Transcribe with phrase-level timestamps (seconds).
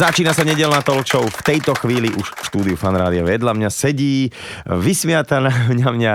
[0.00, 4.32] Začína sa nedelná talk V tejto chvíli už v štúdiu Fanrádia vedľa mňa sedí
[4.64, 6.12] vysmiata na mňa, mňa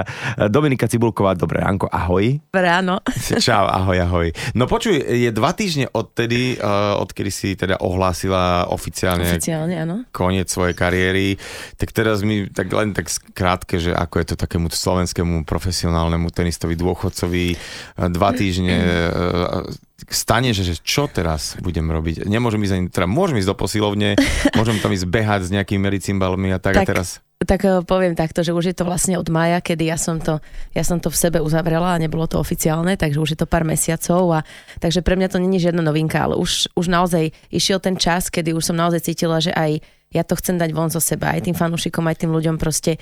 [0.50, 1.38] Dominika Cibulková.
[1.38, 2.42] Dobré ránko, ahoj.
[2.50, 2.98] Ráno.
[3.46, 4.28] Čau, ahoj, ahoj.
[4.58, 9.96] No počuj, je dva týždne odtedy, uh, odkedy si teda ohlásila oficiálne, oficiálne áno.
[10.10, 11.38] koniec svojej kariéry.
[11.78, 13.06] Tak teraz mi tak len tak
[13.38, 17.54] krátke, že ako je to takému slovenskému profesionálnemu tenistovi dôchodcovi
[18.02, 22.26] dva týždne uh, stane, že, že čo teraz budem robiť?
[22.26, 24.10] Nemôžem ísť ani, teda môžem ísť do posilovne,
[24.60, 27.08] môžem tam ísť behať s nejakými medicimbalmi a tak, tak a teraz...
[27.46, 30.40] Tak eh, poviem takto, že už je to vlastne od maja, kedy ja som to,
[30.72, 33.68] ja som to v sebe uzavrela a nebolo to oficiálne, takže už je to pár
[33.68, 34.40] mesiacov a
[34.80, 38.56] takže pre mňa to není žiadna novinka, ale už, už naozaj išiel ten čas, kedy
[38.56, 39.84] už som naozaj cítila, že aj
[40.16, 42.96] ja to chcem dať von zo seba, aj tým fanúšikom, aj tým ľuďom proste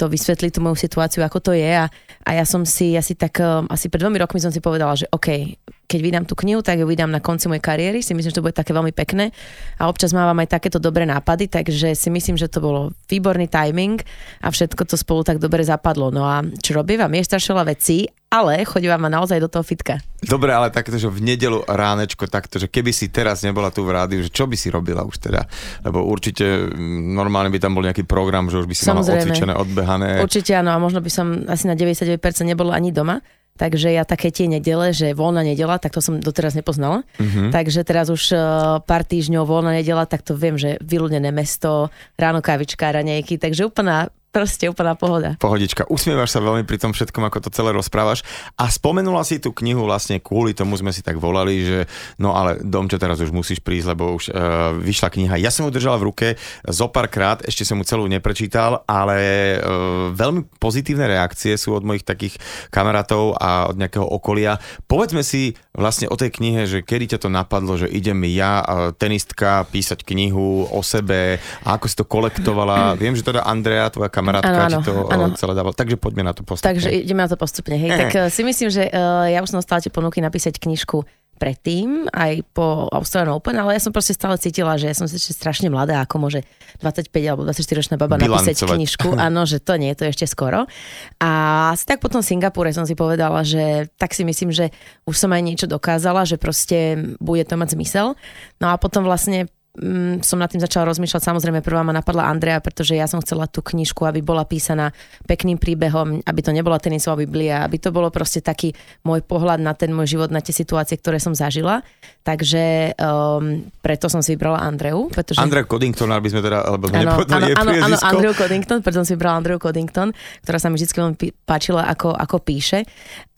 [0.00, 1.84] to vysvetliť tú moju situáciu, ako to je a,
[2.24, 5.04] a ja som si asi tak, eh, asi pred dvomi rokmi som si povedala, že
[5.12, 8.38] OK, keď vydám tú knihu, tak ju vydám na konci mojej kariéry, si myslím, že
[8.38, 9.34] to bude také veľmi pekné
[9.76, 13.98] a občas mávam aj takéto dobré nápady, takže si myslím, že to bolo výborný timing
[14.40, 16.14] a všetko to spolu tak dobre zapadlo.
[16.14, 17.02] No a čo robím?
[17.02, 19.98] Vám je strašne vecí, ale chodím ma naozaj do toho fitka.
[20.22, 23.90] Dobre, ale takto, že v nedelu ránečko takto, že keby si teraz nebola tu v
[23.90, 25.50] rádiu, že čo by si robila už teda?
[25.82, 29.02] Lebo určite mm, normálne by tam bol nejaký program, že už by si Samozrejme.
[29.02, 30.08] mala odcvičené, odbehané.
[30.22, 33.18] Určite áno a možno by som asi na 99% nebola ani doma.
[33.58, 37.04] Takže ja také tie nedele, že voľná nedela, tak to som doteraz nepoznala.
[37.20, 37.52] Mm-hmm.
[37.52, 38.40] Takže teraz už uh,
[38.80, 44.08] pár týždňov voľná nedela, tak to viem, že vyľudnené mesto, ráno kávička, ranejky, takže úplná
[44.30, 45.34] Proste úplná pohoda.
[45.42, 45.90] Pohodička.
[45.90, 48.22] Usmievaš sa veľmi pri tom všetkom, ako to celé rozprávaš.
[48.54, 51.78] A spomenula si tú knihu vlastne kvôli tomu sme si tak volali, že
[52.14, 55.34] no ale Domčo, teraz už musíš prísť, lebo už uh, vyšla kniha.
[55.42, 56.26] Ja som ju držala v ruke
[56.62, 59.18] zo pár krát, ešte som mu celú neprečítal, ale
[59.58, 62.38] uh, veľmi pozitívne reakcie sú od mojich takých
[62.70, 64.62] kamarátov a od nejakého okolia.
[64.86, 68.94] Povedzme si vlastne o tej knihe, že kedy ťa to napadlo, že idem ja, uh,
[68.94, 72.94] tenistka, písať knihu o sebe a ako si to kolektovala.
[72.94, 75.24] Viem, že teda Andrea, tvoja kamarátka ano, ti to ano.
[75.32, 75.72] Eh, celé dávala.
[75.72, 76.76] Takže poďme na to postupne.
[76.76, 77.76] Takže ideme na to postupne.
[77.80, 77.90] Hej.
[77.96, 78.86] Tak uh, si myslím, že
[79.32, 81.02] ja už som dostala tie ponuky napísať knižku
[81.40, 85.32] predtým, aj po Australian Open, ale ja som proste stále cítila, že ja som ešte
[85.32, 86.44] strašne mladá, ako môže
[86.84, 89.16] 25 alebo 24 ročná baba napísať knižku.
[89.26, 90.68] Áno, že to nie, to je ešte skoro.
[91.16, 91.30] A
[91.72, 94.68] asi tak potom v Singapúre som si povedala, že tak si myslím, že
[95.08, 98.20] už som aj niečo dokázala, že proste bude to mať zmysel.
[98.60, 99.48] No a potom vlastne
[99.80, 101.24] mm, som nad tým začala rozmýšľať.
[101.24, 104.92] Samozrejme, prvá ma napadla Andrea, pretože ja som chcela tú knižku, aby bola písaná
[105.24, 109.72] pekným príbehom, aby to nebola tenisová biblia, aby to bolo proste taký môj pohľad na
[109.72, 111.80] ten môj život, na tie situácie, ktoré som zažila.
[112.20, 115.08] Takže um, preto som si vybrala Andreu.
[115.08, 115.40] Pretože...
[115.40, 119.16] Andrea Coddington, aby sme teda, alebo ano, áno, áno, áno, Andrew Coddington, preto som si
[119.16, 120.12] vybrala Andrew Coddington,
[120.44, 121.16] ktorá sa mi vždy veľmi
[121.48, 122.84] páčila, ako, ako píše.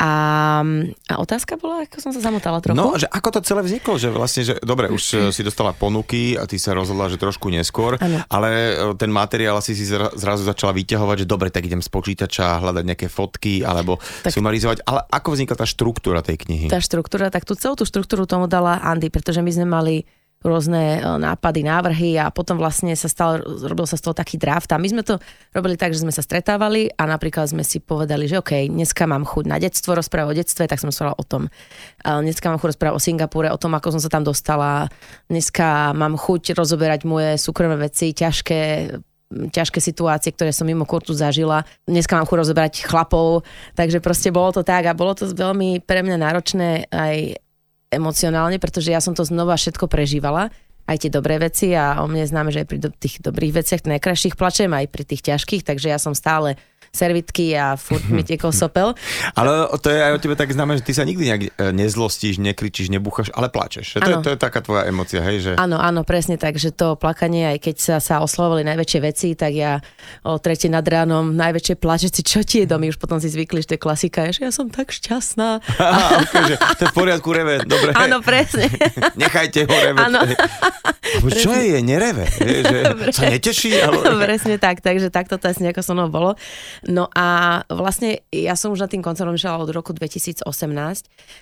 [0.02, 0.12] A,
[1.06, 2.74] a otázka bola, ako som sa zamotala trochu.
[2.74, 6.31] No, že ako to celé vzniklo, že vlastne, že dobre, už eh, si dostala ponuky,
[6.36, 8.22] a ty sa rozhodla, že trošku neskôr, ano.
[8.28, 12.62] ale e, ten materiál asi si zrazu začala vyťahovať, že dobre, tak idem z počítača
[12.62, 14.84] hľadať nejaké fotky alebo tak, sumarizovať.
[14.84, 16.66] Ale ako vznikla tá štruktúra tej knihy?
[16.72, 19.96] Tá štruktúra, tak tú celú tú štruktúru tomu dala Andy, pretože my sme mali
[20.42, 24.70] rôzne e, nápady, návrhy a potom vlastne sa stal, robil sa z toho taký draft
[24.74, 25.18] a my sme to
[25.54, 29.22] robili tak, že sme sa stretávali a napríklad sme si povedali, že OK, dneska mám
[29.22, 31.48] chuť na detstvo, rozprávať o detstve, tak som sa o tom.
[32.02, 34.90] Dneska mám chuť rozprávať o Singapúre, o tom, ako som sa tam dostala.
[35.30, 38.92] Dneska mám chuť rozoberať moje súkromné veci, ťažké
[39.32, 41.64] ťažké situácie, ktoré som mimo kurtu zažila.
[41.88, 46.04] Dneska mám chuť rozoberať chlapov, takže proste bolo to tak a bolo to veľmi pre
[46.04, 47.40] mňa náročné aj
[47.92, 50.48] emocionálne, pretože ja som to znova všetko prežívala
[50.88, 53.86] aj tie dobré veci a o mne známe, že aj pri do, tých dobrých veciach,
[53.86, 56.58] najkrajších plačem, aj pri tých ťažkých, takže ja som stále
[56.92, 58.92] servitky a furt mi tiekol sopel.
[59.32, 62.36] ale to je aj o tebe tak známe, že ty sa nikdy nejak e, nezlostíš,
[62.36, 63.96] nekričíš, nebúchaš, ale plačeš.
[63.96, 65.40] To, je, to je taká tvoja emocia, hej?
[65.40, 65.52] Že...
[65.56, 69.56] Áno, áno, presne tak, že to plakanie, aj keď sa, sa oslovovali najväčšie veci, tak
[69.56, 69.80] ja
[70.20, 73.64] o tretie nad ránom najväčšie plače, si čo ti je domy, už potom si zvykli,
[73.64, 75.64] že to je klasika, že ja som tak šťastná.
[75.80, 77.96] Aha, okay, že to je v poriadku, reve, dobre.
[77.96, 78.68] Áno, presne.
[79.20, 79.96] Nechajte ho reve.
[79.96, 80.20] Áno.
[81.32, 82.28] Čo je, je, nereve?
[82.36, 82.78] Je, že
[83.16, 83.80] sa neteší?
[83.80, 83.96] Ale...
[84.20, 86.36] Presne tak, takže takto to asi nejako so mnou bolo.
[86.90, 90.42] No a vlastne ja som už na tým koncertom išla od roku 2018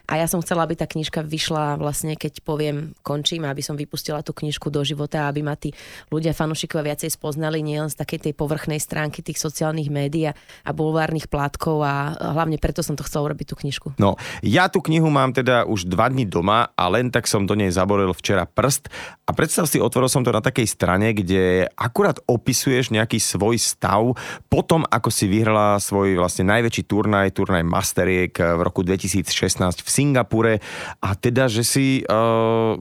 [0.05, 4.21] a ja som chcela, aby tá knižka vyšla vlastne, keď poviem, končím, aby som vypustila
[4.21, 5.73] tú knižku do života, aby ma tí
[6.13, 10.71] ľudia, fanúšikovia viacej spoznali nielen z takej tej povrchnej stránky tých sociálnych médií a, a
[10.75, 13.95] bulvárnych plátkov a hlavne preto som to chcela urobiť tú knižku.
[14.03, 17.55] No, ja tú knihu mám teda už dva dní doma a len tak som do
[17.55, 18.91] nej zaboril včera prst
[19.25, 24.19] a predstav si, otvoril som to na takej strane, kde akurát opisuješ nejaký svoj stav
[24.51, 29.31] potom, ako si vyhrala svoj vlastne najväčší turnaj, turnaj Masteriek v roku 2016
[29.81, 30.55] v Singapure
[30.99, 32.75] a teda, že si uh,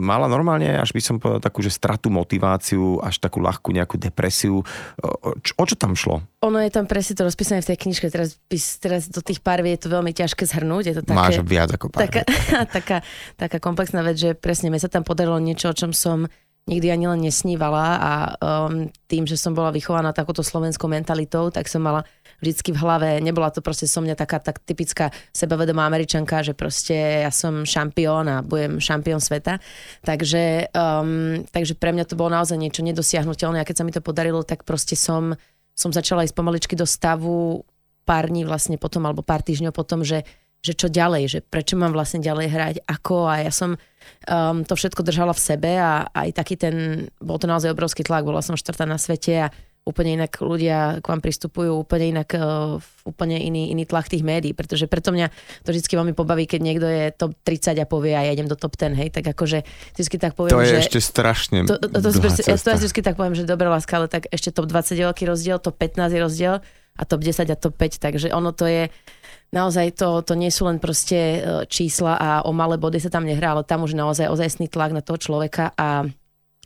[0.00, 4.64] mala normálne, až by som povedal takú, že stratu motiváciu, až takú ľahkú nejakú depresiu.
[5.44, 6.24] Čo, o čo tam šlo?
[6.40, 8.40] Ono je tam presne to rozpísané v tej knižke, teraz,
[8.80, 10.84] teraz do tých pár je to veľmi ťažké zhrnúť.
[10.88, 12.22] Je to také, Máš viac ako pár taká,
[12.76, 12.98] taká,
[13.36, 16.24] taká komplexná vec, že presne mi sa tam podarilo niečo, o čom som
[16.68, 21.66] nikdy ani len nesnívala a um, tým, že som bola vychovaná takouto slovenskou mentalitou, tak
[21.66, 22.04] som mala
[22.40, 27.24] vždycky v hlave, nebola to proste so mňa taká tak typická sebavedomá američanka, že proste
[27.26, 29.60] ja som šampión a budem šampión sveta.
[30.04, 34.00] Takže, um, takže pre mňa to bolo naozaj niečo nedosiahnutelné a keď sa mi to
[34.04, 35.36] podarilo, tak proste som
[35.80, 37.64] som začala ísť pomaličky do stavu
[38.04, 40.28] pár dní vlastne potom, alebo pár týždňov potom, že,
[40.60, 43.28] že čo ďalej, že prečo mám vlastne ďalej hrať, ako.
[43.28, 43.80] A ja som
[44.28, 48.28] um, to všetko držala v sebe a aj taký ten, bol to naozaj obrovský tlak,
[48.28, 52.76] bola som štvrtá na svete a úplne inak ľudia k vám pristupujú, úplne inak, uh,
[53.08, 55.32] úplne iný, iný tlak tých médií, pretože preto mňa
[55.64, 58.60] to vždy veľmi pobaví, keď niekto je top 30 a povie a ja idem do
[58.60, 59.64] top 10, hej, tak akože
[59.96, 60.80] vždy tak poviem, To je že...
[60.84, 64.12] ešte strašne to, to, to, to, ja to vždy tak poviem, že dobrá láska, ale
[64.12, 66.54] tak ešte top 20 je veľký rozdiel, top 15 je rozdiel
[66.96, 68.90] a top 10 a top 5, takže ono to je
[69.50, 73.26] naozaj to, to nie sú len proste e, čísla a o malé body sa tam
[73.26, 76.06] nehrá, ale tam už naozaj ozajstný tlak na toho človeka a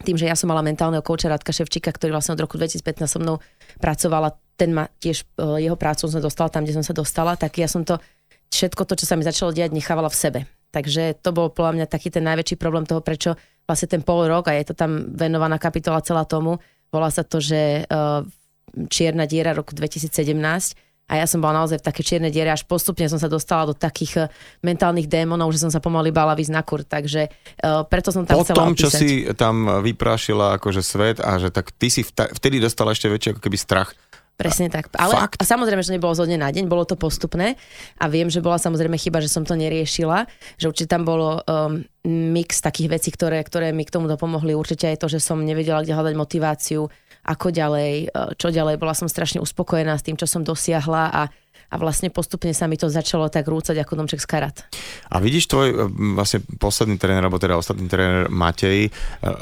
[0.03, 3.19] tým, že ja som mala mentálneho kouča Radka Ševčíka, ktorý vlastne od roku 2015 so
[3.23, 3.39] mnou
[3.79, 7.57] pracovala, ten ma tiež e, jeho prácu som dostala tam, kde som sa dostala, tak
[7.57, 8.03] ja som to
[8.51, 10.41] všetko to, čo sa mi začalo diať, nechávala v sebe.
[10.75, 14.51] Takže to bol podľa mňa taký ten najväčší problém toho, prečo vlastne ten pol rok,
[14.51, 16.59] a je to tam venovaná kapitola celá tomu,
[16.91, 18.27] volá sa to, že uh,
[18.91, 20.11] Čierna diera roku 2017,
[21.05, 23.77] a ja som bola naozaj v také čiernej diere, až postupne som sa dostala do
[23.77, 24.29] takých eh,
[24.65, 28.41] mentálnych démonov, že som sa pomaly bala výsť na kur, takže uh, preto som tam
[28.41, 28.81] po chcela tom, opísať.
[28.81, 33.37] čo si tam vyprášila akože svet a že tak ty si vtedy dostala ešte väčší
[33.37, 33.93] ako keby strach
[34.35, 34.91] Presne tak.
[34.99, 35.39] Ale Fakt?
[35.39, 37.55] a samozrejme, že nebolo zo dne na deň, bolo to postupné
[38.03, 40.27] a viem, že bola samozrejme chyba, že som to neriešila,
[40.59, 41.87] že určite tam bolo um,
[42.35, 44.51] mix takých vecí, ktoré, ktoré mi k tomu pomohli.
[44.59, 46.91] Určite aj to, že som nevedela, kde hľadať motiváciu,
[47.25, 48.77] ako ďalej, uh, čo ďalej.
[48.77, 51.23] Bola som strašne uspokojená s tým, čo som dosiahla a
[51.73, 54.57] a vlastne postupne sa mi to začalo tak rúcať ako domček z karat.
[55.11, 55.77] A vidíš tvoj e,
[56.15, 58.91] vlastne posledný tréner, alebo teda ostatný tréner Matej e,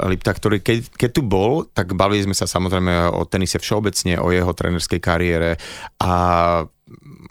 [0.09, 4.33] Lipta, ktorý keď, keď tu bol, tak bavili sme sa samozrejme o tenise všeobecne, o
[4.33, 5.61] jeho trénerskej kariére
[6.01, 6.13] a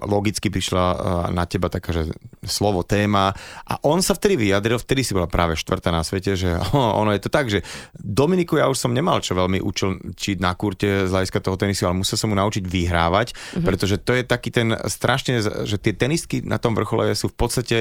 [0.03, 0.97] logicky prišla eh,
[1.37, 2.13] na teba taká, že
[2.43, 3.31] slovo, téma
[3.69, 6.57] a on sa vtedy vyjadril, vtedy si bola práve štvrtá na svete, že
[7.01, 7.61] ono je to tak, že
[7.95, 11.87] Dominiku ja už som nemal čo veľmi učil čiť na kurte z hľadiska toho tenisu,
[11.87, 13.65] ale musel som mu naučiť vyhrávať, mm-hmm.
[13.65, 17.79] pretože to je taký ten strašne, že tie tenistky na tom vrchole sú v podstate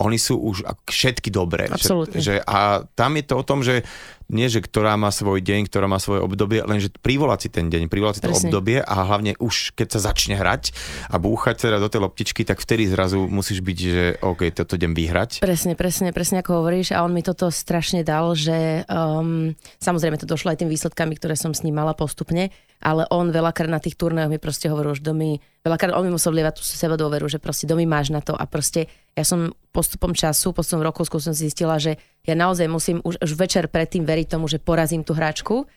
[0.00, 1.68] oni sú už všetky dobré.
[1.68, 2.24] Absolutne.
[2.24, 3.84] Že, a tam je to o tom, že
[4.30, 7.66] nie, že ktorá má svoj deň, ktorá má svoje obdobie, len že privolať si ten
[7.66, 8.48] deň, privolať si to Presne.
[8.48, 10.70] obdobie a hlavne už keď sa začne hrať
[11.10, 14.94] a búchať teda do tej loptičky, tak vtedy zrazu musíš byť, že OK, toto idem
[14.94, 15.42] vyhrať.
[15.42, 19.52] Presne, presne, presne ako hovoríš a on mi toto strašne dal, že um,
[19.82, 23.68] samozrejme to došlo aj tým výsledkami, ktoré som s ním mala postupne, ale on veľakrát
[23.68, 26.94] na tých turnajoch mi proste hovoril, že domy, veľakrát on mi musel vlievať tú seba
[26.94, 28.86] dôveru, že proste domy máš na to a proste
[29.20, 33.36] ja som postupom času, postupom rokov som si zistila, že ja naozaj musím už, už
[33.36, 35.68] večer predtým veriť tomu, že porazím tú hráčku.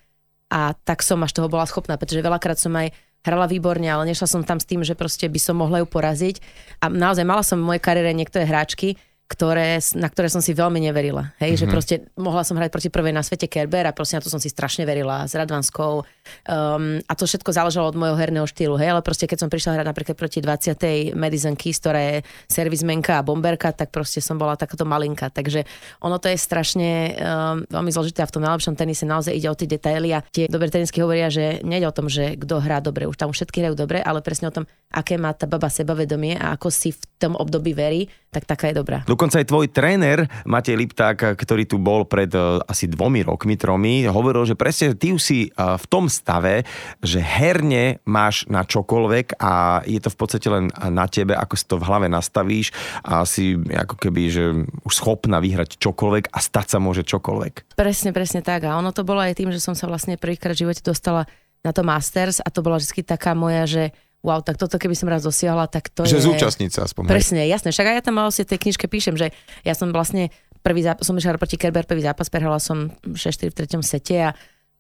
[0.54, 2.94] A tak som až toho bola schopná, pretože veľakrát som aj
[3.24, 6.44] hrala výborne, ale nešla som tam s tým, že proste by som mohla ju poraziť.
[6.84, 9.00] A naozaj mala som v mojej kariére niektoré hráčky,
[9.34, 11.34] ktoré, na ktoré som si veľmi neverila.
[11.42, 11.62] Hej, mm-hmm.
[11.62, 11.74] že mhm.
[11.74, 14.54] proste mohla som hrať proti prvej na svete Kerber a proste na to som si
[14.54, 16.06] strašne verila s Radvanskou.
[16.46, 18.78] Um, a to všetko záležalo od môjho herného štýlu.
[18.78, 21.18] Hej, ale proste keď som prišla hrať napríklad proti 20.
[21.18, 25.34] Madison Keys, ktorá je servismenka a bomberka, tak proste som bola takáto malinka.
[25.34, 25.66] Takže
[26.06, 29.58] ono to je strašne um, veľmi zložité a v tom najlepšom tenise naozaj ide o
[29.58, 33.10] tie detaily a tie dobré tenisky hovoria, že nejde o tom, že kto hrá dobre,
[33.10, 36.54] už tam všetky hrajú dobre, ale presne o tom, aké má tá baba sebavedomie a
[36.54, 39.06] ako si v tom období verí, tak taká je dobrá.
[39.24, 44.04] Dokonca aj tvoj tréner Matej Lipták, ktorý tu bol pred uh, asi dvomi rokmi, tromi,
[44.04, 46.68] hovoril, že presne ty už si uh, v tom stave,
[47.00, 51.64] že herne máš na čokoľvek a je to v podstate len na tebe, ako si
[51.72, 54.44] to v hlave nastavíš a si ako keby, že
[54.84, 57.80] už schopná vyhrať čokoľvek a stať sa môže čokoľvek.
[57.80, 58.68] Presne, presne tak.
[58.68, 61.32] A ono to bolo aj tým, že som sa vlastne prvýkrát v živote dostala
[61.64, 63.84] na to Masters a to bola vždy taká moja, že
[64.24, 66.24] wow, tak toto keby som raz dosiahla, tak to že je...
[66.24, 67.12] Že zúčastniť sa aspoň.
[67.12, 67.76] Presne, jasné.
[67.76, 69.36] Však aj ja tam vlastne v tej knižke píšem, že
[69.68, 70.32] ja som vlastne
[70.64, 74.32] prvý zápas, som išla proti Kerber, prvý zápas, prehrala som 6-4 v treťom sete a,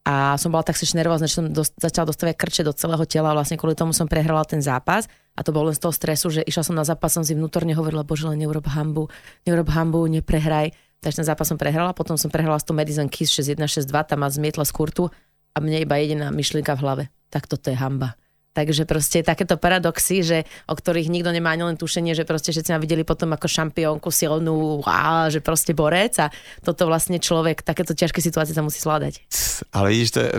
[0.07, 3.35] a som bola tak si nervózna, že som dost, začala dostávať krče do celého tela
[3.35, 6.31] a vlastne kvôli tomu som prehrala ten zápas a to bolo len z toho stresu,
[6.31, 9.11] že išla som na zápas, som si vnútorne hovorila, bože, len neurob hambu,
[9.43, 10.71] neurob hambu, neprehraj.
[11.03, 14.23] Takže ten zápas som prehrala, potom som prehrala s tou Madison Kiss 6-1, 6-2, tam
[14.23, 15.11] ma zmietla z kurtu
[15.51, 17.03] a mne iba jediná myšlienka v hlave.
[17.27, 18.15] Tak toto je hamba
[18.53, 22.69] Takže proste takéto paradoxy, že, o ktorých nikto nemá ani len tušenie, že proste všetci
[22.69, 26.29] ma videli potom ako šampiónku silnú, a že proste borec a
[26.61, 29.25] toto vlastne človek, takéto ťažké situácie sa musí zvládať.
[29.73, 30.29] Ale vidíš, to je,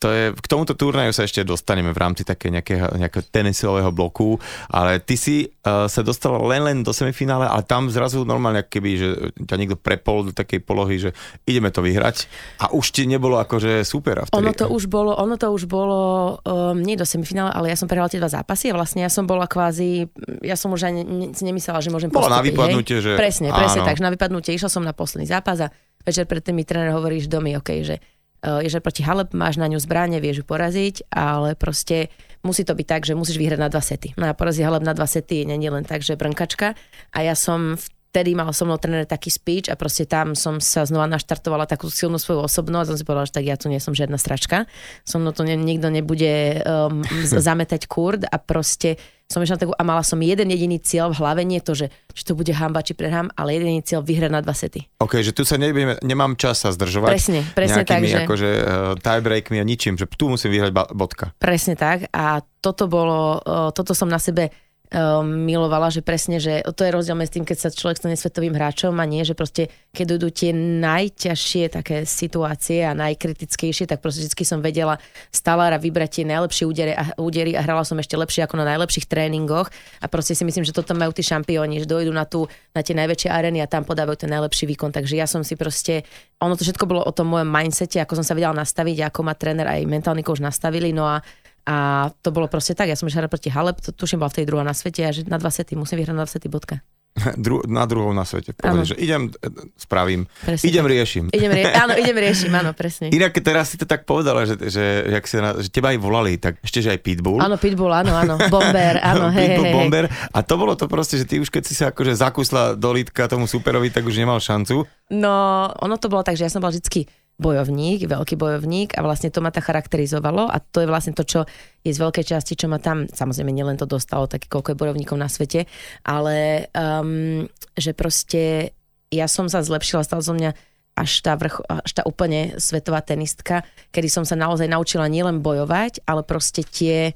[0.00, 4.40] to je, k tomuto turnaju sa ešte dostaneme v rámci také nejakého, nejakého tenisového bloku,
[4.72, 8.90] ale ty si uh, sa dostal len len do semifinále, ale tam zrazu normálne keby,
[8.96, 9.08] že
[9.44, 11.10] ťa niekto prepol do takej polohy, že
[11.44, 12.28] ideme to vyhrať
[12.64, 14.24] a už ti nebolo akože super.
[14.24, 14.40] Vtedy.
[14.40, 16.00] Ono to už bolo, ono to už bolo
[16.42, 19.26] um, nie do semifinále, ale ja som prehrala tie dva zápasy a vlastne ja som
[19.26, 20.06] bola kvázi,
[20.46, 23.18] ja som už ani ne, nemyslela, že môžem Bola na vypadnutie, že...
[23.18, 25.74] Presne, presne, takže na vypadnutie išla som na posledný zápas a
[26.06, 27.98] večer predtým mi tréner hovorí, že domy, OK, že
[28.46, 32.14] uh, je, že proti Halep máš na ňu zbranie, vieš ju poraziť, ale proste
[32.46, 34.14] musí to byť tak, že musíš vyhrať na dva sety.
[34.14, 36.78] No a porazí Halep na dva sety nie len tak, že brnkačka.
[37.10, 37.86] A ja som v
[38.18, 41.86] vtedy mal so mnou tréner taký speech a proste tam som sa znova naštartovala takú
[41.86, 44.66] silnú svoju osobnosť a som si povedala, že tak ja tu nie som žiadna stračka.
[45.06, 47.06] So mnou tu ne, nikto nebude um,
[47.46, 48.98] zametať kurd a proste
[49.28, 52.24] som išla takú, a mala som jeden jediný cieľ v hlave, nie to, že, že
[52.24, 54.88] to bude hamba či prehrám, ale jediný cieľ vyhrať na dva sety.
[55.04, 57.12] OK, že tu sa nebudeme, nemám čas sa zdržovať.
[57.12, 58.02] Presne, presne tak.
[58.08, 58.24] Že...
[58.24, 58.64] akože uh,
[58.96, 61.36] tiebreakmi a ničím, že tu musím vyhrať bodka.
[61.36, 64.48] Presne tak a toto bolo, uh, toto som na sebe
[64.92, 68.56] um, milovala, že presne, že to je rozdiel medzi tým, keď sa človek stane svetovým
[68.56, 74.24] hráčom a nie, že proste keď dojdú tie najťažšie také situácie a najkritickejšie, tak proste
[74.24, 74.96] vždy som vedela
[75.28, 79.08] stále vybrať tie najlepšie údery a, údery a hrala som ešte lepšie ako na najlepších
[79.08, 79.68] tréningoch
[80.00, 82.96] a proste si myslím, že toto majú tí šampióni, že dojdú na, tú, na tie
[82.96, 86.08] najväčšie arény a tam podávajú ten najlepší výkon, takže ja som si proste,
[86.40, 89.34] ono to všetko bolo o tom mojom mindsete, ako som sa vedela nastaviť, ako ma
[89.36, 91.20] tréner aj mentálny coach nastavili, no a
[91.68, 94.46] a to bolo proste tak, ja som išla proti Halep, to tuším bola v tej
[94.48, 96.80] druhá na svete a že na dva sety, musím vyhrať na dva sety, bodka.
[97.44, 98.56] Dru- na druhou na svete.
[98.56, 101.24] Povedal, že idem, e, spravím, presne idem riešim.
[101.28, 103.12] Idem rie- áno, idem riešim, áno, presne.
[103.12, 106.40] Inak teraz si to tak povedala, že, že, jak si na, že teba aj volali,
[106.40, 107.42] tak ešte, že aj Pitbull.
[107.42, 110.04] Áno, Pitbull, áno, áno, Bomber, áno, hej, Pitbull, hej, Bomber.
[110.08, 113.28] A to bolo to proste, že ty už keď si sa akože zakusla do lítka
[113.28, 114.88] tomu superovi, tak už nemal šancu.
[115.12, 119.30] No, ono to bolo tak, že ja som bola vždycky bojovník, veľký bojovník a vlastne
[119.30, 121.40] to ma tak charakterizovalo a to je vlastne to, čo
[121.86, 125.14] je z veľkej časti, čo ma tam, samozrejme nielen to dostalo, tak koľko je bojovníkov
[125.14, 125.70] na svete,
[126.02, 127.46] ale um,
[127.78, 128.74] že proste
[129.14, 130.50] ja som sa zlepšila, stala som mňa
[130.98, 133.62] až tá, vrch, až tá úplne svetová tenistka,
[133.94, 137.14] kedy som sa naozaj naučila nielen bojovať, ale proste tie,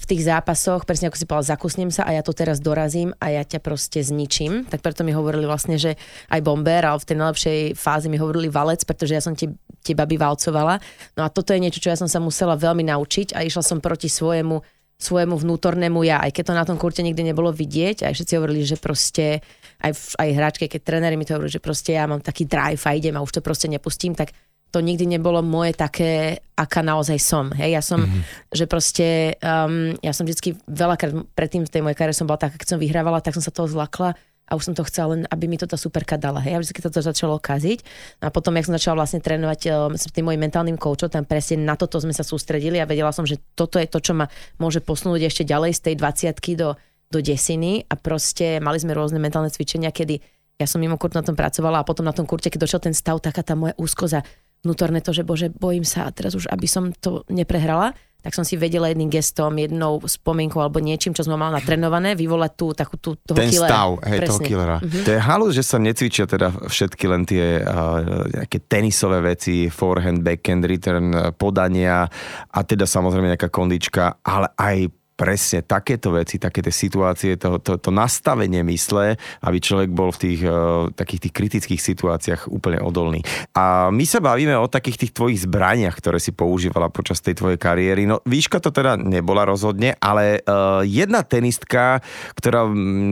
[0.00, 3.36] v tých zápasoch, presne ako si povedal, zakusnem sa a ja to teraz dorazím a
[3.36, 4.64] ja ťa proste zničím.
[4.64, 6.00] Tak preto mi hovorili vlastne, že
[6.32, 9.52] aj bomber, ale v tej najlepšej fázi mi hovorili valec, pretože ja som tie,
[9.84, 10.80] tie baby valcovala.
[11.20, 13.84] No a toto je niečo, čo ja som sa musela veľmi naučiť a išla som
[13.84, 18.12] proti svojemu svojemu vnútornému ja, aj keď to na tom kurte nikdy nebolo vidieť, aj
[18.20, 19.40] všetci hovorili, že proste,
[19.80, 22.92] aj, aj hráčke, keď tréneri mi to hovorili, že proste ja mám taký drive a
[22.92, 24.36] idem a už to proste nepustím, tak
[24.70, 27.50] to nikdy nebolo moje také, aká naozaj som.
[27.54, 28.22] Hej, ja som, mm-hmm.
[28.54, 29.06] že proste,
[29.42, 32.78] um, ja som vždycky veľakrát predtým v tej mojej kariére som bola taká, keď som
[32.78, 34.14] vyhrávala, tak som sa toho zlakla
[34.50, 36.42] a už som to chcela len, aby mi to tá superka dala.
[36.42, 37.86] Hej, a vždy to začalo kaziť.
[38.22, 41.62] A potom, jak som začala vlastne trénovať um, s tým mojim mentálnym koučom, tam presne
[41.62, 44.26] na toto sme sa sústredili a vedela som, že toto je to, čo ma
[44.58, 45.94] môže posunúť ešte ďalej z tej
[46.34, 46.74] 20 do,
[47.10, 50.18] do desiny a proste mali sme rôzne mentálne cvičenia, kedy
[50.60, 52.92] ja som mimo kurt na tom pracovala a potom na tom kurte, keď došiel ten
[52.92, 54.20] stav, taká tá moja úzkoza
[54.64, 58.44] vnútorné to, že bože, bojím sa a teraz už, aby som to neprehrala, tak som
[58.44, 63.00] si vedela jedným gestom, jednou spomienkou alebo niečím, čo sme mala natrenované, vyvolať tú takú
[63.00, 63.72] tú, toho Ten killera.
[63.72, 64.28] stav, hej, Presne.
[64.28, 64.76] toho killera.
[64.76, 65.04] Uh-huh.
[65.08, 70.20] To je halu, že sa necvičia teda všetky len tie uh, nejaké tenisové veci, forehand,
[70.20, 71.06] backhand, return,
[71.40, 72.04] podania
[72.52, 77.76] a teda samozrejme nejaká kondička, ale aj presne takéto veci, také tie situácie, to, to,
[77.76, 83.20] to nastavenie mysle, aby človek bol v tých uh, takých tých kritických situáciách úplne odolný.
[83.52, 87.60] A my sa bavíme o takých tých tvojich zbraniach, ktoré si používala počas tej tvojej
[87.60, 88.08] kariéry.
[88.08, 92.00] No výška to teda nebola rozhodne, ale uh, jedna tenistka,
[92.32, 92.64] ktorá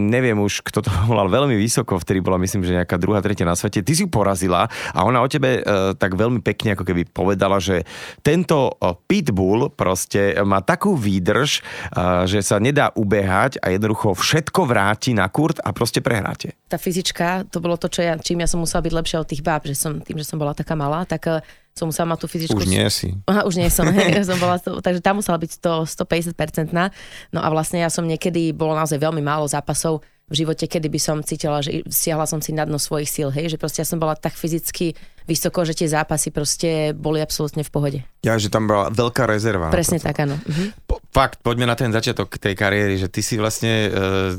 [0.09, 3.53] neviem už, kto to volal veľmi vysoko, vtedy bola myslím, že nejaká druhá, tretia na
[3.53, 4.65] svete, ty si ju porazila
[4.97, 7.85] a ona o tebe uh, tak veľmi pekne ako keby povedala, že
[8.25, 11.61] tento uh, pitbull proste má takú výdrž,
[12.29, 16.57] že sa nedá ubehať a jednoducho všetko vráti na kurt a proste prehráte.
[16.69, 19.43] Tá fyzička, to bolo to, čo ja, čím ja som musela byť lepšia od tých
[19.45, 21.41] báb, že som, tým, že som bola taká malá, tak eh,
[21.73, 22.59] som musela mať tú fyzičku.
[22.59, 23.15] Už nie si.
[23.31, 26.75] Aha, už nie som, hej, som bola to, takže tá musela byť 100, 150%.
[27.31, 31.01] No a vlastne ja som niekedy, bolo naozaj veľmi málo zápasov, v živote, kedy by
[31.01, 33.97] som cítila, že siahla som si na dno svojich síl, hej, že proste ja som
[33.97, 34.93] bola tak fyzicky
[35.29, 37.99] vysoko, že tie zápasy proste boli absolútne v pohode.
[38.25, 39.69] Ja, že tam bola veľká rezerva.
[39.69, 40.41] Presne tak, áno.
[40.41, 40.89] Mhm.
[40.89, 44.33] Po, fakt, poďme na ten začiatok tej kariéry, že ty si vlastne, uh,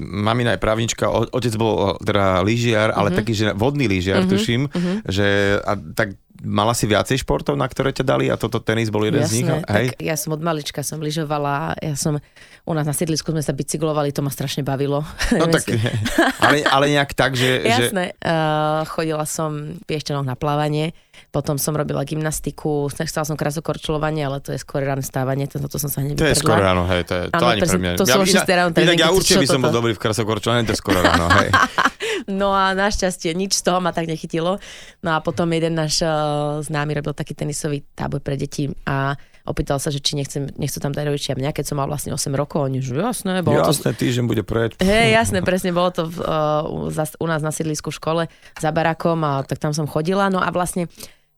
[0.00, 3.18] mamina je právnička, otec bol teda lyžiar, ale mm-hmm.
[3.20, 4.32] taký, že vodný lyžiar, mm-hmm.
[4.32, 4.96] tuším, mm-hmm.
[5.08, 5.26] že
[5.64, 9.24] a tak mala si viacej športov, na ktoré ťa dali a toto tenis bol jeden
[9.24, 9.48] Jasné, z nich?
[9.48, 9.86] Hej?
[9.96, 12.20] Tak ja som od malička som lyžovala, ja som,
[12.68, 15.02] u nás na sídlisku sme sa bicyklovali, to ma strašne bavilo.
[15.32, 15.64] No tak,
[16.44, 17.64] ale, ale nejak tak, že...
[17.64, 18.20] Jasné, že...
[18.22, 20.92] Uh, chodila som piešťanok na plávanie,
[21.32, 25.78] potom som robila gymnastiku, chcela som krasokorčulovanie, ale to je skôr ráno stávanie, to, to
[25.80, 27.90] som sa hneď To je skôr ráno, hej, to, je, to ano, ani pre mňa.
[27.98, 30.76] To ja, sú ja, ráno, inak ja určite by som bol dobrý v krasokorčulovaní, to
[30.76, 31.50] je skoro ráno, hej.
[32.30, 34.58] no a našťastie nič z toho ma tak nechytilo.
[35.02, 39.76] No a potom jeden náš uh, známy robil taký tenisový tábor pre deti a opýtal
[39.76, 42.64] sa, že či nechcem, nechcú tam dať rodičia mňa, keď som mal vlastne 8 rokov.
[42.64, 43.44] Oni, že jasné.
[43.44, 44.00] Bolo jasné, to...
[44.00, 44.72] týždeň bude preč.
[44.80, 48.22] Hej, jasné, presne, bolo to v, uh, u nás na sídlisku v škole
[48.56, 50.32] za barakom a tak tam som chodila.
[50.32, 50.88] No a vlastne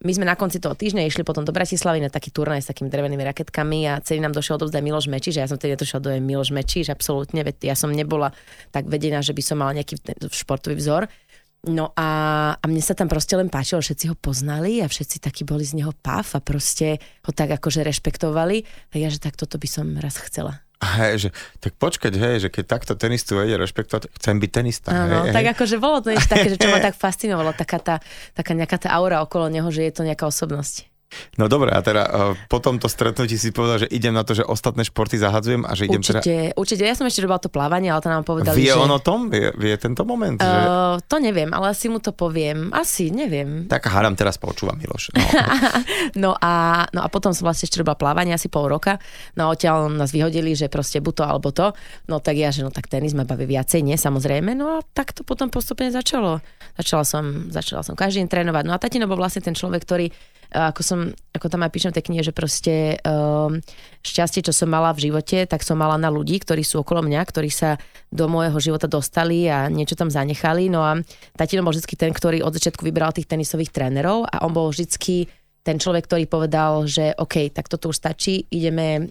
[0.06, 2.86] my sme na konci toho týždňa išli potom do Bratislavy na taký turnaj s takými
[2.86, 6.10] drevenými raketkami a celý nám došiel odovzdať Miloš Mečiš a ja som tedy netušila, kto
[6.14, 8.30] je Miloš Mečiš, absolútne, veď ja som nebola
[8.70, 9.98] tak vedená, že by som mala nejaký
[10.30, 11.10] športový vzor.
[11.66, 12.08] No a,
[12.54, 15.82] a mne sa tam proste len páčilo, všetci ho poznali a všetci takí boli z
[15.82, 18.62] neho paf a proste ho tak akože rešpektovali.
[18.94, 20.65] Tak ja, že tak toto by som raz chcela.
[20.76, 24.92] Hej, že, tak počkať, hej, že keď takto tenistu vedie rešpektovať, chcem byť tenista.
[24.92, 25.52] Áno, hej, tak hej.
[25.56, 27.96] akože bolo to niečo také, že čo ma tak fascinovalo, taká, tá,
[28.36, 30.95] taká nejaká tá aura okolo neho, že je to nejaká osobnosť.
[31.38, 34.42] No dobre, a teda uh, po tomto stretnutí si povedal, že idem na to, že
[34.42, 36.58] ostatné športy zahadzujem a že idem určite, teda...
[36.58, 38.80] Určite, ja som ešte robila to plávanie, ale to nám povedali, vie že...
[38.80, 39.30] on o tom?
[39.30, 40.36] Vie, vie tento moment?
[40.40, 40.60] Uh, že...
[41.06, 42.74] To neviem, ale asi mu to poviem.
[42.74, 43.70] Asi, neviem.
[43.70, 45.14] Tak hádam teraz počúva Miloš.
[45.14, 45.22] No.
[46.26, 48.98] no, a, no a potom som vlastne ešte robila plávanie asi pol roka.
[49.38, 51.70] No a odtiaľ nás vyhodili, že proste buď to alebo to.
[52.10, 54.58] No tak ja, že no tak tenis ma baví viacej, nie samozrejme.
[54.58, 56.42] No a tak to potom postupne začalo.
[56.76, 58.64] Začala som, začala som každý deň trénovať.
[58.66, 60.10] No a tatino bol vlastne ten človek, ktorý
[60.52, 60.98] ako som,
[61.34, 63.58] ako tam aj píšem v tej knihe, že proste um,
[64.02, 67.20] šťastie, čo som mala v živote, tak som mala na ľudí, ktorí sú okolo mňa,
[67.26, 70.70] ktorí sa do môjho života dostali a niečo tam zanechali.
[70.70, 70.98] No a
[71.34, 75.26] tatino bol vždy ten, ktorý od začiatku vybral tých tenisových trénerov a on bol vždy
[75.66, 79.10] ten človek, ktorý povedal, že OK, tak toto už stačí, ideme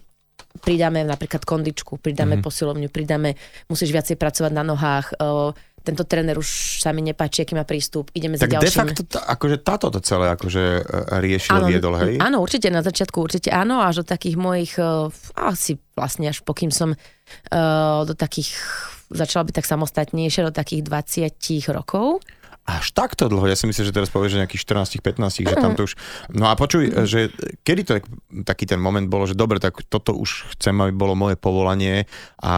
[0.56, 2.46] pridáme napríklad kondičku, pridáme mm-hmm.
[2.48, 3.36] posilovňu, pridáme,
[3.68, 5.52] musíš viacej pracovať na nohách, uh,
[5.86, 8.66] tento tréner už sa mi nepáči, aký má prístup, ideme tak za ďalším.
[8.66, 12.14] Tak de facto tá, akože táto to celé akože e, riešil, áno, viedol, hej?
[12.18, 15.06] Áno, určite, na začiatku určite áno, až do takých mojich, uh,
[15.38, 18.58] asi vlastne až pokým som uh, do takých,
[19.14, 22.26] začala byť tak samostatnejšie, do takých 20 rokov.
[22.66, 23.46] Až takto dlho?
[23.46, 25.94] Ja si myslím, že teraz povieš, že nejakých 14-15, že tam to už...
[26.34, 27.30] No a počuj, že
[27.62, 27.92] kedy to
[28.42, 32.10] taký ten moment bolo, že dobre, tak toto už chcem, aby bolo moje povolanie
[32.42, 32.54] a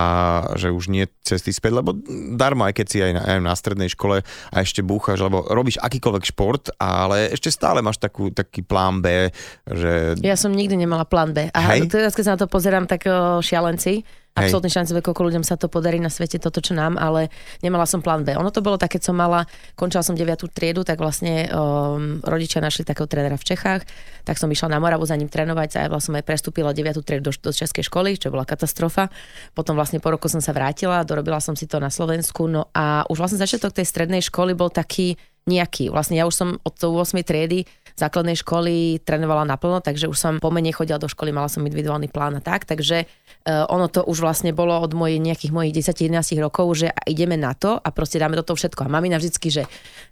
[0.56, 1.92] že už nie cesty späť, lebo
[2.32, 5.76] darmo, aj keď si aj na, aj na strednej škole a ešte búchaš, lebo robíš
[5.76, 9.28] akýkoľvek šport, ale ešte stále máš takú, taký plán B,
[9.68, 10.16] že...
[10.24, 11.52] Ja som nikdy nemala plán B.
[11.52, 13.04] A teraz, keď sa na to pozerám, tak
[13.44, 14.08] šialenci,
[14.44, 17.32] absolútne šance, koľko ľuďom sa to podarí na svete, toto čo nám, ale
[17.64, 18.36] nemala som plán B.
[18.38, 20.26] Ono to bolo tak, keď som mala, končila som 9.
[20.54, 23.82] triedu, tak vlastne um, rodičia našli takého trénera v Čechách,
[24.22, 27.00] tak som išla na Moravu za ním trénovať a ja som aj prestúpila 9.
[27.02, 29.10] triedu do, do Českej školy, čo bola katastrofa.
[29.52, 33.04] Potom vlastne po roku som sa vrátila, dorobila som si to na Slovensku, no a
[33.08, 35.16] už vlastne začiatok tej strednej školy bol taký
[35.48, 35.88] nejaký.
[35.88, 37.24] Vlastne ja už som od 8.
[37.24, 37.64] triedy
[37.98, 42.38] základnej školy trénovala naplno, takže už som pomene chodila do školy, mala som individuálny plán
[42.38, 46.66] a tak, takže uh, ono to už vlastne bolo od mojich nejakých mojich 10-11 rokov,
[46.78, 48.86] že ideme na to a proste dáme do toho všetko.
[48.86, 49.62] A mamina vždycky, že,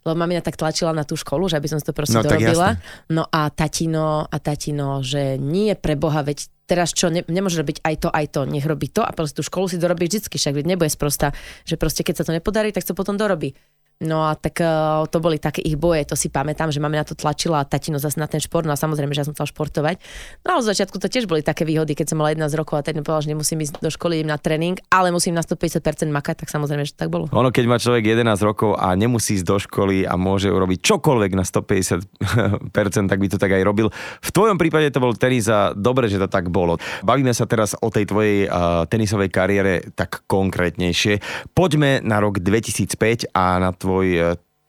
[0.02, 2.76] lebo mamina tak tlačila na tú školu, že aby som to proste no, dorobila.
[3.08, 7.80] No a tatino, a tatino, že nie pre Boha, veď teraz čo, ne, nemôže robiť
[7.86, 10.66] aj to, aj to, nech robí to a proste tú školu si dorobí vždycky, však
[10.66, 11.30] nebude sprosta,
[11.62, 13.54] že proste keď sa to nepodarí, tak to potom dorobí.
[13.96, 17.06] No a tak uh, to boli také ich boje, to si pamätám, že máme na
[17.08, 19.48] to tlačila a tatino zase na ten šport, no a samozrejme, že ja som chcela
[19.48, 19.96] športovať.
[20.44, 22.84] No a od začiatku to tiež boli také výhody, keď som mala 11 rokov a
[22.84, 25.80] tatino povedal, že nemusím ísť do školy, na tréning, ale musím na 150%
[26.12, 27.32] makať, tak samozrejme, že tak bolo.
[27.32, 31.32] Ono, keď má človek 11 rokov a nemusí ísť do školy a môže urobiť čokoľvek
[31.32, 33.88] na 150%, tak by to tak aj robil.
[34.20, 36.76] V tvojom prípade to bol tenis a dobre, že to tak bolo.
[37.00, 41.24] Bavíme sa teraz o tej tvojej uh, tenisovej kariére tak konkrétnejšie.
[41.56, 44.20] Poďme na rok 2005 a na tvoj e,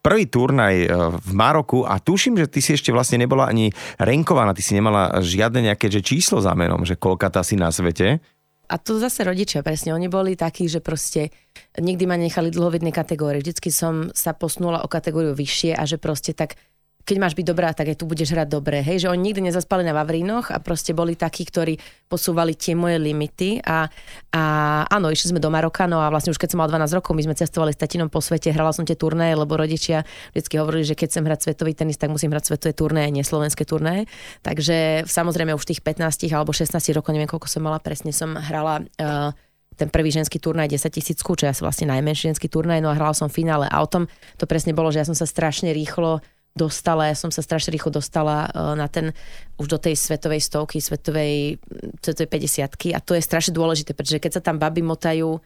[0.06, 4.54] prvý turnaj e, v Maroku a tuším, že ty si ešte vlastne nebola ani renkovaná,
[4.54, 8.22] ty si nemala žiadne nejaké že číslo za menom, že koľka tá si na svete.
[8.68, 9.96] A to zase rodičia, presne.
[9.96, 11.32] Oni boli takí, že proste
[11.80, 13.40] nikdy ma nechali dlho v jednej kategórii.
[13.40, 16.60] Vždycky som sa posunula o kategóriu vyššie a že proste tak
[17.08, 18.84] keď máš byť dobrá, tak aj tu budeš hrať dobre.
[18.84, 21.80] Hej, že oni nikdy nezaspali na Vavrínoch a proste boli takí, ktorí
[22.12, 23.88] posúvali tie moje limity a,
[24.36, 24.44] a
[24.92, 27.24] áno, išli sme do Maroka, no a vlastne už keď som mal 12 rokov, my
[27.24, 30.04] sme cestovali s tatinom po svete, hrala som tie turnaje, lebo rodičia
[30.36, 33.64] vždy hovorili, že keď chcem hrať svetový tenis, tak musím hrať svetové turnaje, nie slovenské
[33.64, 34.12] turnaje.
[34.44, 38.84] Takže samozrejme už tých 15 alebo 16 rokov, neviem koľko som mala, presne som hrala
[39.00, 39.32] uh,
[39.78, 42.98] ten prvý ženský turnaj 10 tisíc čo je asi vlastne najmenší ženský turnaj, no a
[42.98, 45.70] hrala som v finále a o tom to presne bolo, že ja som sa strašne
[45.70, 46.20] rýchlo
[46.58, 49.14] dostala, ja som sa strašne rýchlo dostala uh, na ten,
[49.62, 51.62] už do tej svetovej stovky, svetovej,
[52.02, 55.38] svetovej 50 a to je strašne dôležité, pretože keď sa tam baby motajú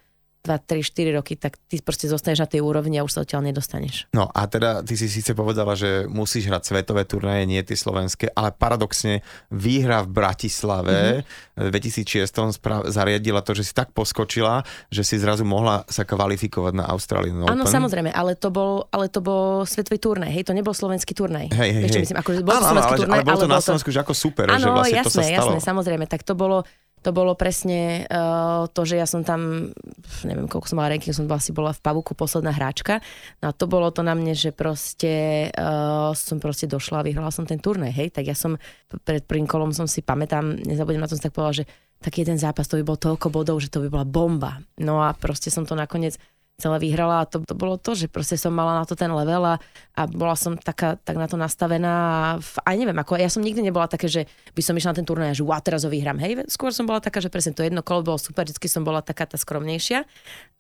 [0.42, 3.46] 2, 3, 4 roky, tak ty proste zostaneš na tej úrovni a už sa odtiaľ
[3.46, 4.10] nedostaneš.
[4.10, 8.34] No a teda ty si síce povedala, že musíš hrať svetové turnaje, nie tie slovenské,
[8.34, 9.22] ale paradoxne
[9.54, 11.70] výhra v Bratislave mm-hmm.
[11.70, 16.74] v 2006 spra- zariadila to, že si tak poskočila, že si zrazu mohla sa kvalifikovať
[16.74, 17.62] na Australian Open.
[17.62, 21.54] Áno, samozrejme, ale to bol, ale to bol svetový turnaj, hej, to nebol slovenský turnaj.
[21.54, 22.02] Hej, hej, hej.
[22.02, 23.96] myslím, ako, bol áno, slovenský ale, turnaj, ale bolo to ale na Slovensku, to...
[23.96, 25.38] že ako super, áno, že vlastne jasné, to sa stalo.
[25.38, 26.66] jasné, samozrejme, tak to bolo
[27.02, 29.74] to bolo presne uh, to, že ja som tam,
[30.22, 33.02] neviem koľko som mala ranking, som asi bola v Pavuku posledná hráčka.
[33.42, 37.34] No a to bolo to na mne, že proste uh, som proste došla a vyhrala
[37.34, 38.14] som ten turnaj, hej.
[38.14, 38.62] Tak ja som
[39.02, 41.66] pred prvým kolom som si pamätám, nezabudnem na tom, som tak povedala, že
[42.02, 44.62] taký jeden zápas, to by bol toľko bodov, že to by bola bomba.
[44.82, 46.18] No a proste som to nakoniec
[46.62, 49.42] celé vyhrala a to, to bolo to, že proste som mala na to ten level
[49.42, 49.58] a,
[49.98, 53.42] a bola som taká, tak na to nastavená a v, aj neviem, ako ja som
[53.42, 55.90] nikdy nebola také, že by som išla na ten turnaj a že wow, teraz ho
[55.90, 56.22] vyhrám.
[56.22, 59.02] Hej, skôr som bola taká, že presne to jedno kolo bolo super, vždy som bola
[59.02, 60.06] taká tá skromnejšia,